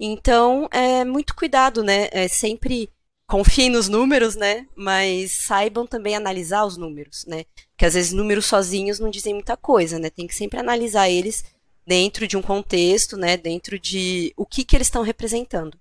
Então, 0.00 0.68
é 0.70 1.04
muito 1.04 1.34
cuidado, 1.34 1.82
né? 1.82 2.08
É 2.10 2.26
sempre 2.28 2.90
confiem 3.28 3.68
nos 3.68 3.88
números, 3.88 4.34
né? 4.34 4.66
Mas 4.74 5.32
saibam 5.32 5.86
também 5.86 6.16
analisar 6.16 6.64
os 6.64 6.76
números, 6.78 7.24
né? 7.26 7.44
Porque 7.70 7.84
às 7.84 7.94
vezes 7.94 8.12
números 8.12 8.46
sozinhos 8.46 8.98
não 8.98 9.10
dizem 9.10 9.34
muita 9.34 9.56
coisa, 9.56 9.98
né? 9.98 10.08
Tem 10.08 10.26
que 10.26 10.34
sempre 10.34 10.58
analisar 10.58 11.08
eles 11.10 11.44
dentro 11.86 12.26
de 12.26 12.36
um 12.36 12.42
contexto, 12.42 13.16
né? 13.16 13.36
Dentro 13.36 13.78
de 13.78 14.32
o 14.36 14.46
que, 14.46 14.64
que 14.64 14.74
eles 14.74 14.86
estão 14.86 15.02
representando. 15.02 15.78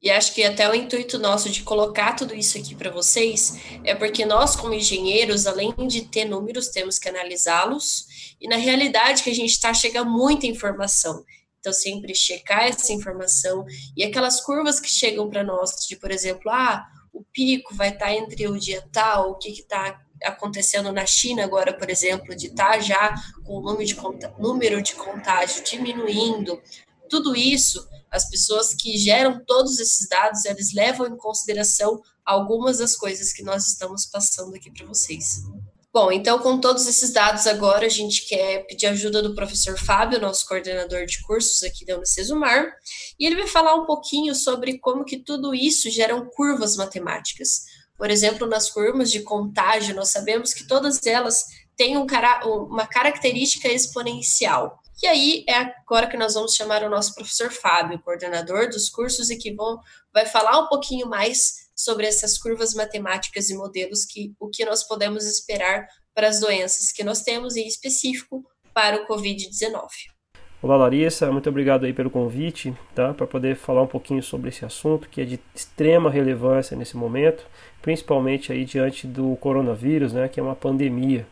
E 0.00 0.10
acho 0.10 0.32
que 0.34 0.44
até 0.44 0.70
o 0.70 0.74
intuito 0.74 1.18
nosso 1.18 1.50
de 1.50 1.62
colocar 1.62 2.12
tudo 2.12 2.34
isso 2.34 2.56
aqui 2.56 2.74
para 2.76 2.90
vocês 2.90 3.58
é 3.82 3.92
porque 3.94 4.24
nós, 4.24 4.54
como 4.54 4.72
engenheiros, 4.72 5.46
além 5.46 5.74
de 5.88 6.02
ter 6.02 6.24
números, 6.24 6.68
temos 6.68 6.98
que 6.98 7.08
analisá-los. 7.08 8.36
E 8.40 8.46
na 8.46 8.56
realidade 8.56 9.24
que 9.24 9.30
a 9.30 9.34
gente 9.34 9.50
está, 9.50 9.74
chega 9.74 10.04
muita 10.04 10.46
informação. 10.46 11.24
Então, 11.66 11.72
sempre 11.72 12.14
checar 12.14 12.62
essa 12.68 12.92
informação 12.92 13.66
e 13.96 14.04
aquelas 14.04 14.40
curvas 14.40 14.78
que 14.78 14.88
chegam 14.88 15.28
para 15.28 15.42
nós, 15.42 15.72
de, 15.88 15.96
por 15.96 16.12
exemplo, 16.12 16.48
ah, 16.48 16.86
o 17.12 17.24
pico 17.24 17.74
vai 17.74 17.88
estar 17.88 18.04
tá 18.04 18.14
entre 18.14 18.46
o 18.46 18.56
dia 18.56 18.88
tal, 18.92 19.32
o 19.32 19.34
que 19.34 19.48
está 19.48 20.00
acontecendo 20.22 20.92
na 20.92 21.04
China 21.04 21.42
agora, 21.42 21.76
por 21.76 21.90
exemplo, 21.90 22.36
de 22.36 22.46
estar 22.46 22.74
tá 22.74 22.78
já 22.78 23.14
com 23.44 23.54
o 23.54 23.60
número 23.60 23.84
de, 23.84 23.96
número 24.38 24.80
de 24.80 24.94
contágio 24.94 25.64
diminuindo, 25.64 26.62
tudo 27.10 27.34
isso, 27.34 27.84
as 28.08 28.30
pessoas 28.30 28.72
que 28.72 28.96
geram 28.96 29.44
todos 29.44 29.80
esses 29.80 30.08
dados, 30.08 30.44
eles 30.44 30.72
levam 30.72 31.08
em 31.08 31.16
consideração 31.16 32.00
algumas 32.24 32.78
das 32.78 32.94
coisas 32.94 33.32
que 33.32 33.42
nós 33.42 33.66
estamos 33.66 34.06
passando 34.06 34.54
aqui 34.54 34.70
para 34.70 34.86
vocês. 34.86 35.42
Bom, 35.96 36.12
então, 36.12 36.38
com 36.38 36.60
todos 36.60 36.86
esses 36.86 37.10
dados 37.10 37.46
agora, 37.46 37.86
a 37.86 37.88
gente 37.88 38.28
quer 38.28 38.66
pedir 38.66 38.84
ajuda 38.84 39.22
do 39.22 39.34
professor 39.34 39.78
Fábio, 39.78 40.20
nosso 40.20 40.46
coordenador 40.46 41.06
de 41.06 41.22
cursos 41.22 41.62
aqui 41.62 41.86
da 41.86 41.96
Unicesumar, 41.96 42.70
e 43.18 43.24
ele 43.24 43.36
vai 43.36 43.46
falar 43.46 43.74
um 43.74 43.86
pouquinho 43.86 44.34
sobre 44.34 44.78
como 44.78 45.06
que 45.06 45.16
tudo 45.16 45.54
isso 45.54 45.88
geram 45.88 46.28
curvas 46.28 46.76
matemáticas. 46.76 47.62
Por 47.96 48.10
exemplo, 48.10 48.46
nas 48.46 48.68
curvas 48.68 49.10
de 49.10 49.22
contágio, 49.22 49.96
nós 49.96 50.10
sabemos 50.10 50.52
que 50.52 50.66
todas 50.68 51.06
elas 51.06 51.46
têm 51.74 51.96
um, 51.96 52.04
uma 52.44 52.86
característica 52.86 53.66
exponencial. 53.66 54.78
E 55.02 55.06
aí 55.06 55.44
é 55.48 55.56
agora 55.56 56.08
que 56.08 56.18
nós 56.18 56.34
vamos 56.34 56.54
chamar 56.54 56.82
o 56.82 56.90
nosso 56.90 57.14
professor 57.14 57.50
Fábio, 57.50 58.02
coordenador 58.02 58.68
dos 58.68 58.90
cursos, 58.90 59.30
e 59.30 59.36
que 59.38 59.54
vão, 59.54 59.80
vai 60.12 60.26
falar 60.26 60.60
um 60.60 60.68
pouquinho 60.68 61.08
mais 61.08 61.65
sobre 61.76 62.06
essas 62.06 62.38
curvas 62.38 62.72
matemáticas 62.74 63.50
e 63.50 63.54
modelos 63.54 64.04
que 64.06 64.34
o 64.40 64.48
que 64.48 64.64
nós 64.64 64.82
podemos 64.82 65.26
esperar 65.26 65.86
para 66.14 66.28
as 66.28 66.40
doenças 66.40 66.90
que 66.90 67.04
nós 67.04 67.22
temos 67.22 67.56
em 67.56 67.66
específico 67.66 68.42
para 68.72 69.02
o 69.02 69.06
COVID-19. 69.06 69.86
Olá 70.62 70.76
Larissa, 70.76 71.30
muito 71.30 71.50
obrigado 71.50 71.84
aí 71.84 71.92
pelo 71.92 72.10
convite, 72.10 72.74
tá? 72.94 73.12
Para 73.12 73.26
poder 73.26 73.56
falar 73.56 73.82
um 73.82 73.86
pouquinho 73.86 74.22
sobre 74.22 74.48
esse 74.48 74.64
assunto 74.64 75.08
que 75.08 75.20
é 75.20 75.24
de 75.24 75.38
extrema 75.54 76.10
relevância 76.10 76.74
nesse 76.74 76.96
momento, 76.96 77.46
principalmente 77.82 78.50
aí 78.50 78.64
diante 78.64 79.06
do 79.06 79.36
coronavírus, 79.36 80.14
né, 80.14 80.28
que 80.28 80.40
é 80.40 80.42
uma 80.42 80.56
pandemia. 80.56 81.26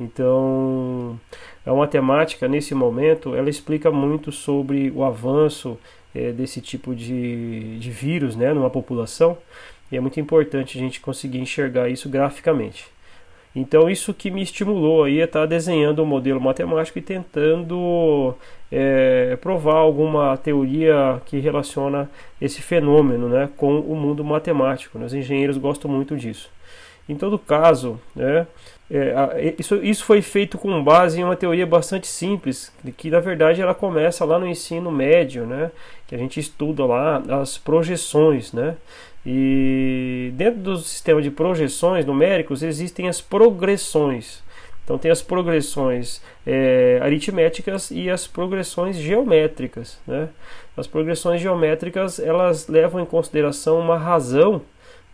Então, 0.00 1.18
a 1.64 1.72
matemática 1.72 2.46
nesse 2.46 2.74
momento, 2.74 3.34
ela 3.34 3.50
explica 3.50 3.90
muito 3.90 4.30
sobre 4.30 4.90
o 4.90 5.04
avanço 5.04 5.78
é, 6.14 6.32
desse 6.32 6.60
tipo 6.60 6.94
de, 6.94 7.78
de 7.78 7.90
vírus 7.90 8.36
né, 8.36 8.52
numa 8.52 8.70
população, 8.70 9.38
e 9.90 9.96
é 9.96 10.00
muito 10.00 10.20
importante 10.20 10.76
a 10.76 10.80
gente 10.80 11.00
conseguir 11.00 11.38
enxergar 11.38 11.88
isso 11.88 12.08
graficamente. 12.08 12.86
Então 13.56 13.88
isso 13.88 14.12
que 14.14 14.30
me 14.30 14.42
estimulou 14.42 15.04
aí 15.04 15.20
a 15.20 15.24
estar 15.24 15.46
desenhando 15.46 16.02
um 16.02 16.06
modelo 16.06 16.40
matemático 16.40 16.98
e 16.98 17.02
tentando 17.02 18.34
é, 18.70 19.36
provar 19.40 19.76
alguma 19.76 20.36
teoria 20.36 21.20
que 21.24 21.38
relaciona 21.38 22.10
esse 22.40 22.60
fenômeno 22.60 23.28
né, 23.28 23.48
com 23.56 23.80
o 23.80 23.96
mundo 23.96 24.22
matemático. 24.22 24.98
Né? 24.98 25.06
Os 25.06 25.14
engenheiros 25.14 25.56
gostam 25.56 25.90
muito 25.90 26.16
disso. 26.16 26.50
Em 27.08 27.16
todo 27.16 27.38
caso, 27.38 27.98
né, 28.14 28.46
é, 28.90 29.54
isso, 29.58 29.76
isso 29.76 30.04
foi 30.04 30.22
feito 30.22 30.56
com 30.56 30.82
base 30.82 31.20
em 31.20 31.24
uma 31.24 31.36
teoria 31.36 31.66
bastante 31.66 32.06
simples, 32.06 32.72
que 32.96 33.10
na 33.10 33.20
verdade 33.20 33.60
ela 33.60 33.74
começa 33.74 34.24
lá 34.24 34.38
no 34.38 34.46
ensino 34.46 34.90
médio, 34.90 35.46
né? 35.46 35.70
Que 36.06 36.14
a 36.14 36.18
gente 36.18 36.40
estuda 36.40 36.86
lá 36.86 37.22
as 37.40 37.58
projeções, 37.58 38.52
né? 38.52 38.76
E 39.26 40.32
dentro 40.34 40.60
do 40.60 40.78
sistema 40.78 41.20
de 41.20 41.30
projeções 41.30 42.06
numéricos 42.06 42.62
existem 42.62 43.08
as 43.08 43.20
progressões. 43.20 44.42
Então 44.84 44.96
tem 44.96 45.10
as 45.10 45.20
progressões 45.20 46.22
é, 46.46 46.98
aritméticas 47.02 47.90
e 47.90 48.08
as 48.08 48.26
progressões 48.26 48.96
geométricas, 48.96 49.98
né? 50.06 50.30
As 50.74 50.86
progressões 50.86 51.42
geométricas 51.42 52.18
elas 52.18 52.68
levam 52.68 53.02
em 53.02 53.04
consideração 53.04 53.78
uma 53.78 53.98
razão, 53.98 54.62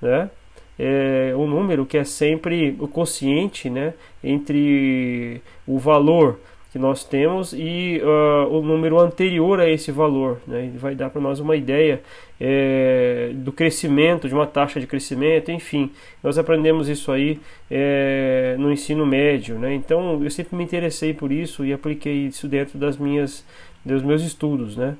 né? 0.01 0.31
É, 0.79 1.33
um 1.37 1.47
número 1.47 1.87
que 1.87 1.97
é 1.97 2.05
sempre 2.05 2.77
o 2.79 2.89
quociente 2.89 3.71
né, 3.71 3.95
entre 4.23 5.41
o 5.67 5.79
valor 5.79 6.39
que 6.75 6.79
nós 6.81 7.05
temos 7.05 7.53
e 7.53 8.03
uh, 8.03 8.53
o 8.53 8.61
número 8.61 8.99
anterior 8.99 9.61
a 9.61 9.71
esse 9.71 9.93
valor. 9.93 10.41
Né, 10.45 10.73
vai 10.75 10.97
dar 10.97 11.09
para 11.09 11.21
nós 11.21 11.39
uma 11.39 11.55
ideia 11.55 12.03
é, 12.41 13.31
do 13.33 13.53
crescimento, 13.53 14.27
de 14.27 14.35
uma 14.35 14.45
taxa 14.45 14.81
de 14.81 14.87
crescimento, 14.89 15.53
enfim. 15.53 15.93
Nós 16.21 16.37
aprendemos 16.37 16.89
isso 16.89 17.13
aí 17.13 17.39
é, 17.71 18.57
no 18.59 18.73
ensino 18.73 19.07
médio. 19.07 19.57
Né, 19.57 19.73
então 19.73 20.21
eu 20.21 20.31
sempre 20.33 20.57
me 20.57 20.65
interessei 20.65 21.15
por 21.15 21.31
isso 21.31 21.65
e 21.65 21.73
apliquei 21.73 22.27
isso 22.27 22.49
dentro 22.49 22.77
das 22.77 22.97
minhas, 22.97 23.47
dos 23.85 24.03
meus 24.03 24.23
estudos. 24.25 24.77
Né. 24.77 24.97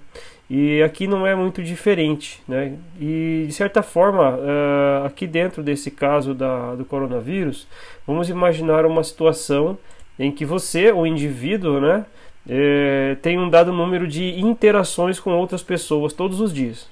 E 0.49 0.83
aqui 0.83 1.07
não 1.07 1.27
é 1.27 1.35
muito 1.35 1.63
diferente, 1.63 2.43
né? 2.47 2.75
E 3.01 3.45
de 3.47 3.53
certa 3.53 3.83
forma, 3.83 4.37
uh, 4.37 5.07
aqui 5.07 5.27
dentro 5.27 5.63
desse 5.63 5.91
caso 5.91 6.35
da, 6.35 6.75
do 6.75 6.85
coronavírus, 6.85 7.67
vamos 8.07 8.29
imaginar 8.29 8.85
uma 8.85 9.03
situação 9.03 9.79
em 10.19 10.31
que 10.31 10.45
você, 10.45 10.93
o 10.93 11.07
indivíduo, 11.07 11.81
né, 11.81 12.05
é, 12.49 13.17
tem 13.23 13.39
um 13.39 13.49
dado 13.49 13.73
número 13.73 14.07
de 14.07 14.39
interações 14.39 15.19
com 15.19 15.33
outras 15.33 15.63
pessoas 15.63 16.13
todos 16.13 16.41
os 16.41 16.53
dias. 16.53 16.89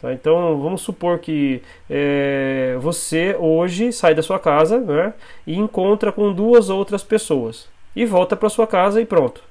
Tá? 0.00 0.12
Então, 0.12 0.60
vamos 0.60 0.80
supor 0.82 1.18
que 1.18 1.62
é, 1.88 2.76
você 2.80 3.36
hoje 3.38 3.92
sai 3.92 4.14
da 4.14 4.22
sua 4.22 4.38
casa 4.38 4.80
né, 4.80 5.14
e 5.46 5.56
encontra 5.56 6.10
com 6.10 6.32
duas 6.32 6.68
outras 6.68 7.02
pessoas 7.02 7.68
e 7.94 8.04
volta 8.04 8.34
para 8.34 8.48
sua 8.48 8.66
casa 8.66 9.00
e 9.00 9.06
pronto. 9.06 9.42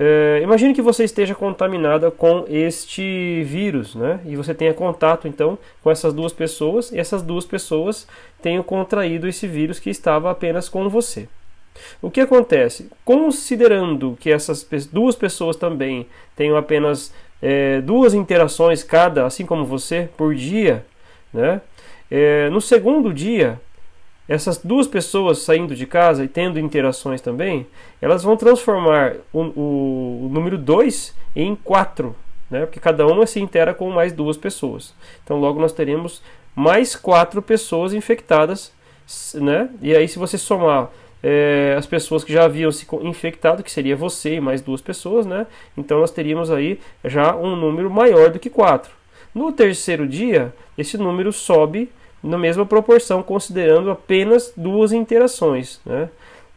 É, 0.00 0.38
imagine 0.44 0.72
que 0.72 0.80
você 0.80 1.02
esteja 1.02 1.34
contaminada 1.34 2.08
com 2.08 2.44
este 2.48 3.42
vírus, 3.42 3.96
né? 3.96 4.20
E 4.24 4.36
você 4.36 4.54
tenha 4.54 4.72
contato 4.72 5.26
então 5.26 5.58
com 5.82 5.90
essas 5.90 6.14
duas 6.14 6.32
pessoas, 6.32 6.92
e 6.92 6.98
essas 7.00 7.20
duas 7.20 7.44
pessoas 7.44 8.06
tenham 8.40 8.62
contraído 8.62 9.26
esse 9.26 9.48
vírus 9.48 9.80
que 9.80 9.90
estava 9.90 10.30
apenas 10.30 10.68
com 10.68 10.88
você. 10.88 11.28
O 12.00 12.10
que 12.10 12.20
acontece? 12.20 12.88
Considerando 13.04 14.16
que 14.20 14.30
essas 14.30 14.64
duas 14.92 15.16
pessoas 15.16 15.56
também 15.56 16.06
tenham 16.36 16.56
apenas 16.56 17.12
é, 17.42 17.80
duas 17.80 18.14
interações 18.14 18.84
cada, 18.84 19.26
assim 19.26 19.44
como 19.44 19.64
você, 19.64 20.08
por 20.16 20.32
dia, 20.32 20.84
né? 21.34 21.60
É, 22.08 22.48
no 22.50 22.60
segundo 22.60 23.12
dia, 23.12 23.60
essas 24.28 24.58
duas 24.58 24.86
pessoas 24.86 25.38
saindo 25.38 25.74
de 25.74 25.86
casa 25.86 26.24
e 26.24 26.28
tendo 26.28 26.60
interações 26.60 27.20
também, 27.20 27.66
elas 28.00 28.22
vão 28.22 28.36
transformar 28.36 29.14
o, 29.32 29.40
o, 29.40 30.26
o 30.26 30.28
número 30.30 30.58
2 30.58 31.14
em 31.34 31.56
4, 31.56 32.14
né? 32.50 32.66
porque 32.66 32.78
cada 32.78 33.06
uma 33.06 33.26
se 33.26 33.40
intera 33.40 33.72
com 33.72 33.90
mais 33.90 34.12
duas 34.12 34.36
pessoas. 34.36 34.94
Então, 35.24 35.38
logo 35.40 35.58
nós 35.58 35.72
teremos 35.72 36.22
mais 36.54 36.94
quatro 36.94 37.40
pessoas 37.40 37.94
infectadas, 37.94 38.70
né? 39.34 39.70
e 39.80 39.96
aí, 39.96 40.06
se 40.06 40.18
você 40.18 40.36
somar 40.36 40.90
é, 41.22 41.74
as 41.76 41.86
pessoas 41.86 42.22
que 42.22 42.32
já 42.32 42.44
haviam 42.44 42.70
se 42.70 42.86
infectado, 43.02 43.62
que 43.62 43.70
seria 43.70 43.96
você 43.96 44.34
e 44.34 44.40
mais 44.40 44.60
duas 44.60 44.80
pessoas, 44.80 45.26
né? 45.26 45.46
Então 45.76 46.00
nós 46.00 46.10
teríamos 46.10 46.50
aí 46.50 46.78
já 47.04 47.34
um 47.34 47.56
número 47.56 47.90
maior 47.90 48.30
do 48.30 48.38
que 48.38 48.48
4. 48.48 48.90
No 49.34 49.52
terceiro 49.52 50.06
dia, 50.06 50.54
esse 50.76 50.96
número 50.96 51.32
sobe 51.32 51.90
na 52.22 52.38
mesma 52.38 52.66
proporção, 52.66 53.22
considerando 53.22 53.90
apenas 53.90 54.52
duas 54.56 54.92
interações, 54.92 55.80
né? 55.84 56.08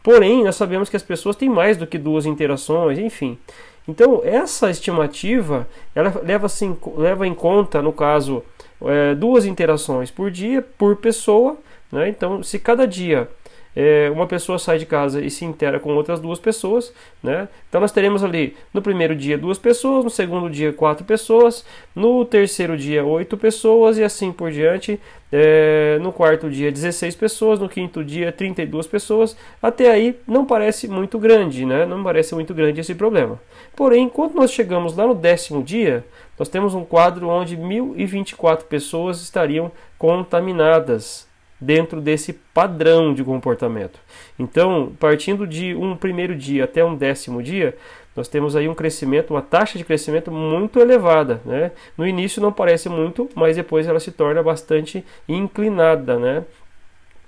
Porém, 0.02 0.42
nós 0.42 0.56
sabemos 0.56 0.88
que 0.88 0.96
as 0.96 1.02
pessoas 1.02 1.36
têm 1.36 1.48
mais 1.48 1.76
do 1.76 1.86
que 1.86 1.96
duas 1.96 2.26
interações, 2.26 2.98
enfim. 2.98 3.38
Então, 3.86 4.20
essa 4.24 4.70
estimativa 4.70 5.66
ela 5.94 6.20
leva, 6.24 6.46
assim, 6.46 6.76
leva 6.96 7.26
em 7.26 7.34
conta, 7.34 7.80
no 7.80 7.92
caso, 7.92 8.42
é, 8.84 9.14
duas 9.14 9.44
interações 9.44 10.10
por 10.10 10.30
dia, 10.30 10.62
por 10.76 10.96
pessoa. 10.96 11.56
Né? 11.90 12.08
Então, 12.08 12.42
se 12.42 12.58
cada 12.58 12.86
dia 12.86 13.28
é, 13.74 14.10
uma 14.10 14.26
pessoa 14.26 14.58
sai 14.58 14.78
de 14.78 14.86
casa 14.86 15.20
e 15.20 15.30
se 15.30 15.44
intera 15.44 15.80
com 15.80 15.94
outras 15.94 16.20
duas 16.20 16.38
pessoas, 16.38 16.92
né? 17.22 17.48
Então 17.68 17.80
nós 17.80 17.92
teremos 17.92 18.22
ali 18.22 18.56
no 18.72 18.82
primeiro 18.82 19.16
dia 19.16 19.38
duas 19.38 19.58
pessoas, 19.58 20.04
no 20.04 20.10
segundo 20.10 20.50
dia 20.50 20.72
quatro 20.72 21.04
pessoas, 21.04 21.64
no 21.94 22.24
terceiro 22.24 22.76
dia 22.76 23.04
oito 23.04 23.36
pessoas 23.36 23.96
e 23.98 24.04
assim 24.04 24.30
por 24.32 24.50
diante. 24.50 25.00
É, 25.34 25.98
no 26.02 26.12
quarto 26.12 26.50
dia 26.50 26.70
16 26.70 27.16
pessoas, 27.16 27.58
no 27.58 27.66
quinto 27.66 28.04
dia 28.04 28.30
32 28.30 28.86
pessoas. 28.86 29.34
Até 29.62 29.90
aí 29.90 30.14
não 30.26 30.44
parece 30.44 30.86
muito 30.86 31.18
grande, 31.18 31.64
né? 31.64 31.86
Não 31.86 32.04
parece 32.04 32.34
muito 32.34 32.52
grande 32.52 32.82
esse 32.82 32.94
problema. 32.94 33.40
Porém, 33.74 34.10
quando 34.10 34.34
nós 34.34 34.50
chegamos 34.50 34.94
lá 34.94 35.06
no 35.06 35.14
décimo 35.14 35.62
dia, 35.62 36.04
nós 36.38 36.50
temos 36.50 36.74
um 36.74 36.84
quadro 36.84 37.28
onde 37.28 37.56
1024 37.56 38.66
pessoas 38.66 39.22
estariam 39.22 39.72
contaminadas 39.96 41.31
dentro 41.62 42.00
desse 42.00 42.32
padrão 42.32 43.14
de 43.14 43.22
comportamento. 43.22 44.00
Então, 44.38 44.92
partindo 44.98 45.46
de 45.46 45.74
um 45.74 45.96
primeiro 45.96 46.34
dia 46.34 46.64
até 46.64 46.84
um 46.84 46.94
décimo 46.94 47.42
dia, 47.42 47.76
nós 48.14 48.28
temos 48.28 48.54
aí 48.54 48.68
um 48.68 48.74
crescimento, 48.74 49.30
uma 49.30 49.40
taxa 49.40 49.78
de 49.78 49.84
crescimento 49.84 50.30
muito 50.30 50.78
elevada. 50.80 51.40
Né? 51.44 51.70
No 51.96 52.06
início 52.06 52.42
não 52.42 52.52
parece 52.52 52.88
muito, 52.88 53.28
mas 53.34 53.56
depois 53.56 53.86
ela 53.86 54.00
se 54.00 54.12
torna 54.12 54.42
bastante 54.42 55.04
inclinada. 55.28 56.18
Né? 56.18 56.44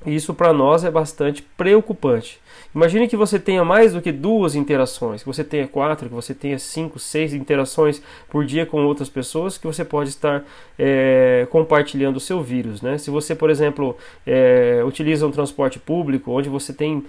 Isso 0.07 0.35
para 0.35 0.53
nós 0.53 0.85
é 0.85 0.90
bastante 0.90 1.43
preocupante. 1.57 2.40
Imagine 2.75 3.07
que 3.07 3.17
você 3.17 3.38
tenha 3.38 3.64
mais 3.64 3.93
do 3.93 4.03
que 4.03 4.11
duas 4.11 4.57
interações, 4.57 5.23
que 5.23 5.29
você 5.29 5.45
tenha 5.45 5.67
quatro, 5.69 6.09
que 6.09 6.14
você 6.14 6.35
tenha 6.35 6.59
cinco, 6.59 6.99
seis 6.99 7.33
interações 7.33 8.03
por 8.29 8.45
dia 8.45 8.67
com 8.67 8.85
outras 8.85 9.09
pessoas, 9.09 9.57
que 9.57 9.67
você 9.67 9.85
pode 9.85 10.11
estar 10.11 10.45
é, 10.77 11.47
compartilhando 11.51 12.17
o 12.17 12.21
seu 12.21 12.43
vírus. 12.43 12.83
Né? 12.83 12.99
Se 12.99 13.11
você, 13.11 13.35
por 13.35 13.49
exemplo, 13.49 13.97
é, 14.27 14.83
utiliza 14.85 15.25
um 15.25 15.31
transporte 15.31 15.79
público, 15.79 16.33
onde 16.33 16.49
você 16.49 16.73
tem 16.73 17.05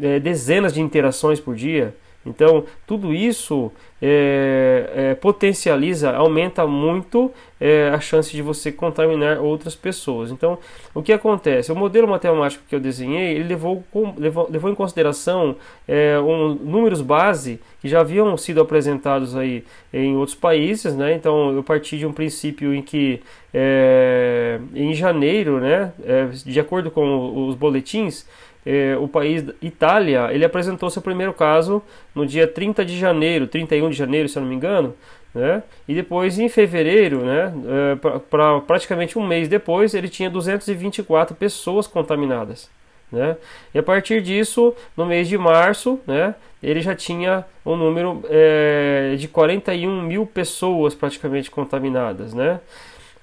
é, 0.00 0.20
dezenas 0.20 0.74
de 0.74 0.82
interações 0.82 1.40
por 1.40 1.54
dia, 1.54 1.94
então, 2.26 2.64
tudo 2.86 3.14
isso 3.14 3.70
é, 4.02 4.90
é, 4.94 5.14
potencializa, 5.14 6.10
aumenta 6.10 6.66
muito 6.66 7.32
é, 7.58 7.90
a 7.94 8.00
chance 8.00 8.30
de 8.32 8.42
você 8.42 8.70
contaminar 8.70 9.38
outras 9.38 9.74
pessoas. 9.74 10.30
Então, 10.30 10.58
o 10.94 11.02
que 11.02 11.12
acontece? 11.12 11.72
O 11.72 11.76
modelo 11.76 12.06
matemático 12.06 12.64
que 12.68 12.74
eu 12.74 12.80
desenhei, 12.80 13.36
ele 13.36 13.44
levou, 13.44 13.82
levou, 14.18 14.48
levou 14.50 14.70
em 14.70 14.74
consideração 14.74 15.56
é, 15.88 16.18
um, 16.18 16.54
números 16.54 17.00
base 17.00 17.60
que 17.80 17.88
já 17.88 18.00
haviam 18.00 18.36
sido 18.36 18.60
apresentados 18.60 19.36
aí 19.36 19.64
em 19.92 20.16
outros 20.16 20.36
países, 20.36 20.94
né? 20.94 21.14
Então, 21.14 21.54
eu 21.54 21.62
parti 21.62 21.96
de 21.96 22.04
um 22.04 22.12
princípio 22.12 22.74
em 22.74 22.82
que 22.82 23.22
é, 23.54 24.60
em 24.74 24.92
janeiro, 24.92 25.58
né, 25.58 25.92
é, 26.04 26.26
de 26.26 26.60
acordo 26.60 26.90
com 26.90 27.48
os 27.48 27.54
boletins, 27.54 28.26
eh, 28.66 28.96
o 28.98 29.06
país 29.06 29.44
Itália, 29.62 30.28
ele 30.32 30.44
apresentou 30.44 30.90
seu 30.90 31.00
primeiro 31.00 31.32
caso 31.32 31.80
no 32.14 32.26
dia 32.26 32.46
30 32.46 32.84
de 32.84 32.98
janeiro, 32.98 33.46
31 33.46 33.90
de 33.90 33.96
janeiro, 33.96 34.28
se 34.28 34.36
eu 34.36 34.42
não 34.42 34.48
me 34.48 34.56
engano, 34.56 34.94
né? 35.32 35.62
E 35.86 35.94
depois 35.94 36.38
em 36.38 36.48
fevereiro, 36.48 37.24
né, 37.24 37.52
eh, 37.66 38.18
para 38.28 38.60
praticamente 38.62 39.18
um 39.18 39.26
mês 39.26 39.48
depois, 39.48 39.94
ele 39.94 40.08
tinha 40.08 40.28
224 40.28 41.36
pessoas 41.36 41.86
contaminadas. 41.86 42.68
Né? 43.10 43.36
E 43.72 43.78
a 43.78 43.82
partir 43.82 44.20
disso, 44.20 44.74
no 44.96 45.06
mês 45.06 45.28
de 45.28 45.38
março, 45.38 46.00
né, 46.06 46.34
ele 46.62 46.80
já 46.80 46.94
tinha 46.94 47.44
um 47.64 47.76
número 47.76 48.22
é, 48.28 49.14
de 49.16 49.28
41 49.28 50.02
mil 50.02 50.26
pessoas 50.26 50.94
praticamente 50.94 51.50
contaminadas. 51.50 52.34
Né? 52.34 52.58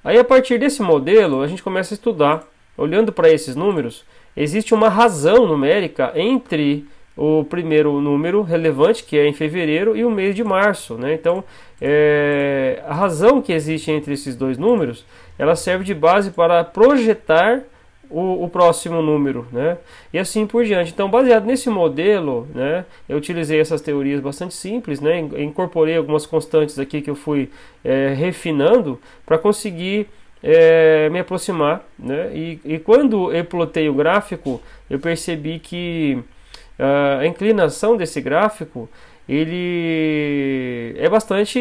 Aí, 0.03 0.17
a 0.17 0.23
partir 0.23 0.57
desse 0.57 0.81
modelo, 0.81 1.41
a 1.41 1.47
gente 1.47 1.63
começa 1.63 1.93
a 1.93 1.95
estudar, 1.95 2.43
olhando 2.77 3.11
para 3.11 3.29
esses 3.29 3.55
números, 3.55 4.05
existe 4.35 4.73
uma 4.73 4.89
razão 4.89 5.47
numérica 5.47 6.11
entre 6.15 6.85
o 7.15 7.43
primeiro 7.43 8.01
número 8.01 8.41
relevante, 8.41 9.03
que 9.03 9.17
é 9.17 9.27
em 9.27 9.33
fevereiro, 9.33 9.95
e 9.95 10.03
o 10.03 10.09
mês 10.09 10.35
de 10.35 10.43
março. 10.43 10.95
Né? 10.95 11.13
Então, 11.13 11.43
é, 11.79 12.81
a 12.87 12.93
razão 12.93 13.41
que 13.41 13.53
existe 13.53 13.91
entre 13.91 14.13
esses 14.13 14.35
dois 14.35 14.57
números, 14.57 15.05
ela 15.37 15.55
serve 15.55 15.83
de 15.83 15.93
base 15.93 16.31
para 16.31 16.63
projetar 16.63 17.61
o, 18.09 18.43
o, 18.43 18.49
próximo 18.49 19.01
número, 19.01 19.47
né? 19.51 19.77
E 20.13 20.19
assim 20.19 20.45
por 20.45 20.63
diante. 20.63 20.91
Então, 20.91 21.09
baseado 21.09 21.45
nesse 21.45 21.67
modelo, 21.67 22.47
né, 22.53 22.85
eu 23.09 23.17
utilizei 23.17 23.59
essas 23.59 23.81
teorias 23.81 24.19
bastante 24.19 24.53
simples, 24.53 25.01
né? 25.01 25.19
Incorporei 25.19 25.97
algumas 25.97 26.25
constantes 26.25 26.77
aqui 26.77 27.01
que 27.01 27.09
eu 27.09 27.15
fui 27.15 27.49
é, 27.83 28.13
refinando 28.13 28.99
para 29.25 29.39
conseguir 29.39 30.07
é, 30.43 31.09
me 31.09 31.19
aproximar. 31.19 31.83
Né? 31.97 32.31
E, 32.35 32.59
e, 32.65 32.79
quando 32.79 33.31
eu 33.33 33.45
plotei 33.45 33.87
o 33.87 33.93
gráfico, 33.93 34.61
eu 34.89 34.99
percebi 34.99 35.57
que 35.57 36.21
uh, 36.77 37.21
a 37.21 37.25
inclinação 37.25 37.95
desse 37.95 38.19
gráfico 38.19 38.89
ele 39.27 40.95
é 40.97 41.07
bastante 41.07 41.57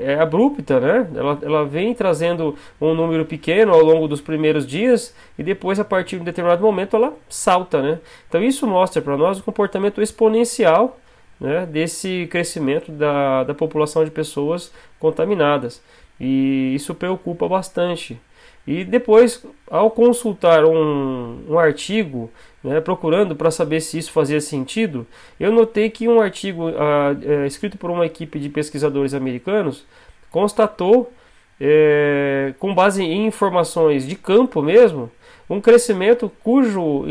é 0.00 0.14
abrupta, 0.20 0.78
né? 0.78 1.08
Ela, 1.12 1.38
ela 1.42 1.64
vem 1.64 1.92
trazendo 1.92 2.54
um 2.80 2.94
número 2.94 3.24
pequeno 3.24 3.72
ao 3.72 3.82
longo 3.82 4.06
dos 4.06 4.20
primeiros 4.20 4.64
dias 4.64 5.12
e 5.36 5.42
depois, 5.42 5.80
a 5.80 5.84
partir 5.84 6.16
de 6.16 6.22
um 6.22 6.24
determinado 6.24 6.62
momento, 6.62 6.94
ela 6.94 7.12
salta, 7.28 7.82
né? 7.82 7.98
Então, 8.28 8.40
isso 8.40 8.64
mostra 8.64 9.02
para 9.02 9.16
nós 9.16 9.40
o 9.40 9.42
comportamento 9.42 10.00
exponencial 10.00 11.00
né, 11.40 11.66
desse 11.66 12.28
crescimento 12.30 12.92
da, 12.92 13.42
da 13.44 13.54
população 13.54 14.04
de 14.04 14.10
pessoas 14.10 14.70
contaminadas. 15.00 15.82
E 16.20 16.74
isso 16.74 16.94
preocupa 16.94 17.48
bastante. 17.48 18.20
E 18.66 18.84
depois, 18.84 19.44
ao 19.68 19.90
consultar 19.90 20.64
um, 20.64 21.44
um 21.48 21.58
artigo, 21.58 22.30
né, 22.62 22.80
procurando 22.80 23.34
para 23.34 23.50
saber 23.50 23.80
se 23.80 23.98
isso 23.98 24.12
fazia 24.12 24.40
sentido, 24.40 25.06
eu 25.38 25.50
notei 25.50 25.88
que 25.88 26.06
um 26.06 26.20
artigo 26.20 26.68
é, 26.68 27.46
escrito 27.46 27.78
por 27.78 27.90
uma 27.90 28.04
equipe 28.04 28.38
de 28.38 28.48
pesquisadores 28.50 29.14
americanos 29.14 29.86
constatou, 30.30 31.10
é, 31.58 32.54
com 32.58 32.74
base 32.74 33.02
em 33.02 33.26
informações 33.26 34.06
de 34.06 34.14
campo 34.14 34.62
mesmo, 34.62 35.10
um 35.48 35.60
crescimento 35.60 36.30
cujo 36.44 37.04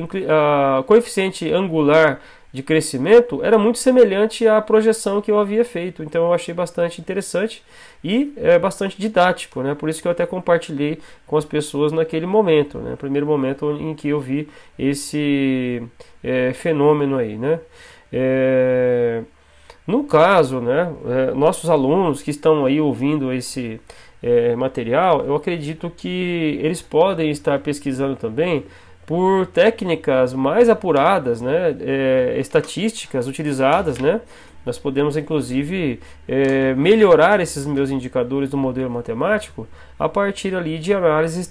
coeficiente 0.85 1.51
angular 1.51 2.21
de 2.51 2.63
crescimento 2.63 3.43
era 3.43 3.57
muito 3.57 3.77
semelhante 3.77 4.47
à 4.47 4.59
projeção 4.61 5.21
que 5.21 5.29
eu 5.29 5.39
havia 5.39 5.63
feito. 5.63 6.03
Então 6.03 6.25
eu 6.25 6.33
achei 6.33 6.53
bastante 6.53 6.99
interessante 6.99 7.63
e 8.03 8.33
é 8.37 8.57
bastante 8.57 8.99
didático, 8.99 9.61
né? 9.61 9.75
Por 9.75 9.89
isso 9.89 10.01
que 10.01 10.07
eu 10.07 10.11
até 10.11 10.25
compartilhei 10.25 10.99
com 11.27 11.37
as 11.37 11.45
pessoas 11.45 11.91
naquele 11.91 12.25
momento, 12.25 12.79
né? 12.79 12.95
Primeiro 12.95 13.27
momento 13.27 13.71
em 13.79 13.93
que 13.93 14.09
eu 14.09 14.19
vi 14.19 14.47
esse 14.77 15.83
é, 16.23 16.51
fenômeno 16.53 17.17
aí, 17.17 17.37
né? 17.37 17.59
É, 18.11 19.21
no 19.85 20.03
caso, 20.03 20.59
né? 20.59 20.91
É, 21.05 21.33
nossos 21.33 21.69
alunos 21.69 22.23
que 22.23 22.31
estão 22.31 22.65
aí 22.65 22.81
ouvindo 22.81 23.31
esse 23.31 23.79
é, 24.23 24.55
material, 24.55 25.23
eu 25.25 25.35
acredito 25.35 25.89
que 25.89 26.59
eles 26.61 26.81
podem 26.81 27.29
estar 27.29 27.59
pesquisando 27.59 28.15
também 28.15 28.65
por 29.09 29.47
técnicas 29.47 30.35
mais 30.35 30.69
apuradas, 30.69 31.41
né, 31.41 31.75
é, 31.79 32.35
estatísticas 32.37 33.27
utilizadas, 33.27 33.97
né, 33.97 34.21
nós 34.63 34.77
podemos 34.77 35.17
inclusive 35.17 35.99
é, 36.27 36.75
melhorar 36.75 37.39
esses 37.39 37.65
meus 37.65 37.89
indicadores 37.89 38.51
do 38.51 38.57
modelo 38.57 38.87
matemático 38.87 39.67
a 39.97 40.07
partir 40.07 40.53
ali 40.53 40.77
de 40.77 40.93
análises, 40.93 41.49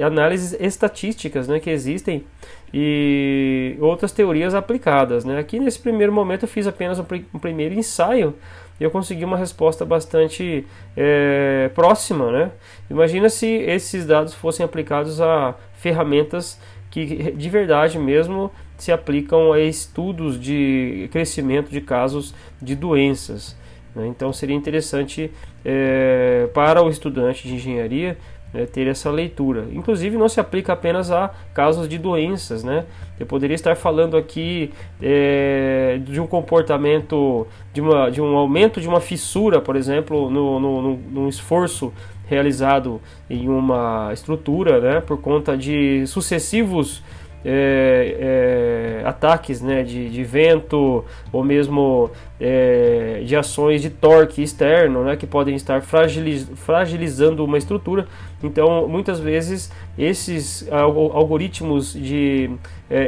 análises 0.00 0.56
estatísticas 0.60 1.48
né, 1.48 1.58
que 1.58 1.68
existem 1.68 2.24
e 2.72 3.76
outras 3.80 4.12
teorias 4.12 4.54
aplicadas. 4.54 5.24
Né. 5.24 5.36
Aqui 5.36 5.58
nesse 5.58 5.80
primeiro 5.80 6.12
momento 6.12 6.44
eu 6.44 6.48
fiz 6.48 6.68
apenas 6.68 7.00
um, 7.00 7.04
um 7.34 7.40
primeiro 7.40 7.74
ensaio 7.74 8.36
e 8.78 8.84
eu 8.84 8.90
consegui 8.92 9.24
uma 9.24 9.36
resposta 9.36 9.84
bastante 9.84 10.64
é, 10.96 11.72
próxima. 11.74 12.30
Né. 12.30 12.52
Imagina 12.88 13.28
se 13.28 13.48
esses 13.48 14.06
dados 14.06 14.32
fossem 14.32 14.64
aplicados 14.64 15.20
a 15.20 15.56
ferramentas 15.74 16.56
que 16.90 17.32
de 17.32 17.48
verdade 17.48 17.98
mesmo 17.98 18.50
se 18.76 18.90
aplicam 18.90 19.52
a 19.52 19.60
estudos 19.60 20.40
de 20.40 21.08
crescimento 21.12 21.70
de 21.70 21.80
casos 21.80 22.34
de 22.60 22.74
doenças. 22.74 23.56
Né? 23.94 24.06
Então 24.08 24.32
seria 24.32 24.56
interessante 24.56 25.30
é, 25.64 26.48
para 26.54 26.82
o 26.82 26.88
estudante 26.88 27.46
de 27.46 27.54
engenharia 27.54 28.16
né, 28.52 28.66
ter 28.66 28.86
essa 28.86 29.10
leitura. 29.10 29.66
Inclusive, 29.72 30.16
não 30.16 30.28
se 30.28 30.40
aplica 30.40 30.72
apenas 30.72 31.10
a 31.10 31.30
casos 31.54 31.88
de 31.88 31.98
doenças, 31.98 32.64
né? 32.64 32.84
Eu 33.18 33.26
poderia 33.26 33.54
estar 33.54 33.76
falando 33.76 34.16
aqui 34.16 34.72
é, 35.00 36.00
de 36.02 36.20
um 36.20 36.26
comportamento, 36.26 37.46
de, 37.72 37.80
uma, 37.80 38.10
de 38.10 38.20
um 38.20 38.36
aumento 38.36 38.80
de 38.80 38.88
uma 38.88 39.00
fissura, 39.00 39.60
por 39.60 39.76
exemplo, 39.76 40.30
no, 40.30 40.58
no, 40.58 40.82
no, 40.82 40.96
num 40.96 41.28
esforço 41.28 41.92
realizado 42.30 43.00
em 43.28 43.48
uma 43.48 44.10
estrutura, 44.12 44.80
né, 44.80 45.00
por 45.00 45.20
conta 45.20 45.58
de 45.58 46.06
sucessivos 46.06 47.02
é, 47.44 49.00
é, 49.02 49.08
ataques 49.08 49.60
né, 49.60 49.82
de, 49.82 50.10
de, 50.10 50.22
vento 50.22 51.04
ou 51.32 51.42
mesmo 51.42 52.10
é, 52.38 53.22
de 53.24 53.34
ações 53.34 53.82
de 53.82 53.88
torque 53.90 54.42
externo 54.42 55.02
né, 55.02 55.16
que 55.16 55.26
podem 55.26 55.56
estar 55.56 55.80
fragiliz, 55.82 56.48
fragilizando 56.54 57.44
uma 57.44 57.58
estrutura. 57.58 58.06
Então, 58.44 58.86
muitas 58.86 59.18
vezes, 59.18 59.72
esses 59.98 60.68
algoritmos 60.70 61.94
de 61.94 62.50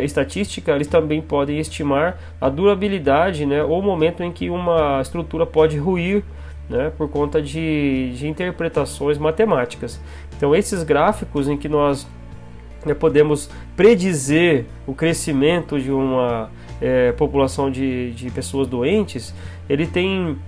estatística 0.03 0.73
eles 0.73 0.87
também 0.87 1.21
podem 1.21 1.59
estimar 1.59 2.19
a 2.41 2.49
durabilidade 2.49 3.47
né, 3.47 3.63
ou 3.63 3.79
o 3.79 3.83
momento 3.83 4.23
em 4.23 4.33
que 4.33 4.49
uma 4.51 5.01
estrutura 5.01 5.45
pode 5.47 5.77
ruir 5.77 6.25
né, 6.73 6.91
por 6.97 7.09
conta 7.09 7.41
de, 7.41 8.13
de 8.17 8.27
interpretações 8.27 9.19
matemáticas. 9.19 10.01
Então, 10.37 10.55
esses 10.57 10.83
gráficos 10.83 11.49
em 11.49 11.57
que 11.57 11.69
nós 11.69 12.07
né, 12.85 12.95
podemos 12.95 13.51
predizer 13.77 14.65
o 14.87 14.95
crescimento 14.95 15.79
de 15.79 15.93
uma 15.93 16.51
é, 16.81 17.13
população 17.13 17.71
de, 17.71 18.13
de 18.13 18.31
pessoas 18.31 18.67
doentes, 18.67 19.35
ele 19.69 19.87
tem 19.87 20.39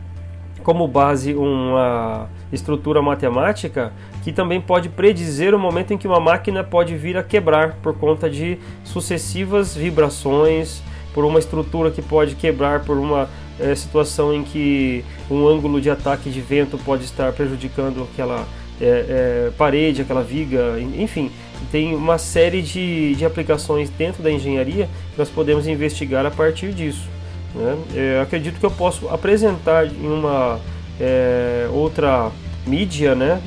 como 0.63 0.89
base 0.89 1.35
uma 1.35 2.29
estrutura 2.51 3.03
matemática 3.03 3.93
que 4.23 4.33
também 4.33 4.61
pode 4.63 4.89
predizer 4.89 5.55
o 5.55 5.59
momento 5.59 5.93
em 5.93 5.99
que 5.99 6.09
uma 6.09 6.19
máquina 6.19 6.65
pode 6.65 6.97
vir 6.97 7.19
a 7.19 7.23
quebrar 7.23 7.75
por 7.83 7.95
conta 7.99 8.31
de 8.31 8.59
sucessivas 8.83 9.77
vibrações, 9.77 10.83
por 11.13 11.25
uma 11.27 11.39
estrutura 11.39 11.91
que 11.91 12.01
pode 12.01 12.35
quebrar 12.35 12.81
por 12.85 12.97
uma 12.97 13.29
é, 13.59 13.75
situação 13.75 14.35
em 14.35 14.43
que 14.43 15.05
um 15.31 15.47
ângulo 15.47 15.81
de 15.81 15.91
ataque 15.91 16.31
de 16.31 16.41
vento 16.41 16.79
pode 16.79 17.05
estar 17.05 17.33
prejudicando 17.33 18.09
aquela 18.13 18.47
é, 18.81 18.87
é, 18.87 19.51
parede, 19.57 20.03
aquela 20.03 20.23
viga, 20.23 20.79
enfim, 20.81 21.31
tem 21.71 21.95
uma 21.95 22.19
série 22.19 22.61
de, 22.61 23.15
de 23.15 23.25
aplicações 23.25 23.89
dentro 23.89 24.23
da 24.23 24.31
engenharia 24.31 24.89
que 25.13 25.19
nós 25.19 25.31
podemos 25.31 25.67
investigar 25.67 26.27
a 26.27 26.31
partir 26.31 26.73
disso. 26.73 27.09
Né? 27.55 27.77
É, 27.95 28.21
acredito 28.21 28.59
que 28.59 28.67
eu 28.67 28.71
posso 28.71 29.09
apresentar 29.09 29.87
em 29.87 30.07
uma 30.09 30.59
é, 31.01 31.69
outra 31.73 32.33
mídia 32.67 33.15
né, 33.15 33.43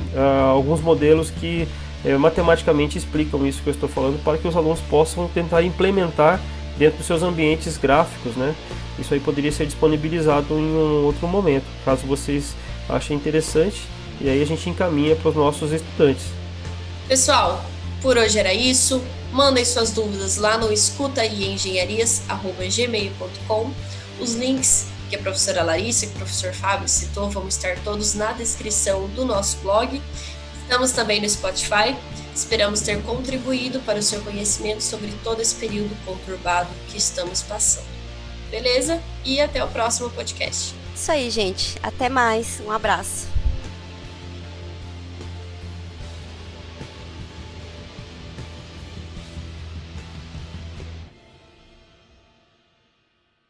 alguns 0.52 0.80
modelos 0.80 1.28
que 1.28 1.66
matematicamente 2.20 2.96
explicam 2.96 3.44
isso 3.44 3.60
que 3.60 3.68
eu 3.68 3.72
estou 3.72 3.88
falando 3.88 4.22
para 4.22 4.38
que 4.38 4.46
os 4.46 4.54
alunos 4.54 4.78
possam 4.82 5.26
tentar 5.26 5.64
implementar 5.64 6.40
dentro 6.78 6.98
dos 6.98 7.06
seus 7.06 7.22
ambientes 7.22 7.76
gráficos. 7.76 8.34
Né? 8.36 8.54
Isso 8.98 9.12
aí 9.12 9.20
poderia 9.20 9.52
ser 9.52 9.66
disponibilizado 9.66 10.54
em 10.54 10.62
um 10.62 11.04
outro 11.04 11.28
momento, 11.28 11.66
caso 11.84 12.06
vocês 12.06 12.54
achem 12.88 13.14
interessante, 13.16 13.82
e 14.20 14.28
aí 14.28 14.42
a 14.42 14.46
gente 14.46 14.68
encaminha 14.70 15.14
para 15.14 15.28
os 15.28 15.36
nossos 15.36 15.70
estudantes. 15.72 16.24
Pessoal, 17.06 17.64
por 18.00 18.16
hoje 18.16 18.38
era 18.38 18.54
isso. 18.54 19.02
Mandem 19.32 19.64
suas 19.64 19.90
dúvidas 19.90 20.36
lá 20.36 20.56
no 20.56 20.72
escutaiengenharias.gmail.com. 20.72 23.72
Os 24.20 24.34
links 24.34 24.86
que 25.08 25.16
a 25.16 25.18
professora 25.18 25.62
Larissa 25.62 26.04
e 26.04 26.08
o 26.08 26.10
professor 26.12 26.52
Fábio 26.52 26.88
citou 26.88 27.30
vão 27.30 27.48
estar 27.48 27.76
todos 27.84 28.14
na 28.14 28.32
descrição 28.32 29.08
do 29.08 29.24
nosso 29.24 29.56
blog. 29.58 30.00
Estamos 30.62 30.92
também 30.92 31.20
no 31.20 31.28
Spotify. 31.28 31.96
Esperamos 32.38 32.82
ter 32.82 33.02
contribuído 33.02 33.80
para 33.80 33.98
o 33.98 34.02
seu 34.02 34.20
conhecimento 34.20 34.80
sobre 34.80 35.12
todo 35.24 35.42
esse 35.42 35.56
período 35.56 35.90
conturbado 36.04 36.68
que 36.88 36.96
estamos 36.96 37.42
passando. 37.42 37.88
Beleza? 38.48 39.02
E 39.24 39.40
até 39.40 39.62
o 39.64 39.66
próximo 39.66 40.08
podcast. 40.10 40.72
Isso 40.94 41.10
aí, 41.10 41.30
gente. 41.30 41.76
Até 41.82 42.08
mais. 42.08 42.60
Um 42.64 42.70
abraço. 42.70 43.26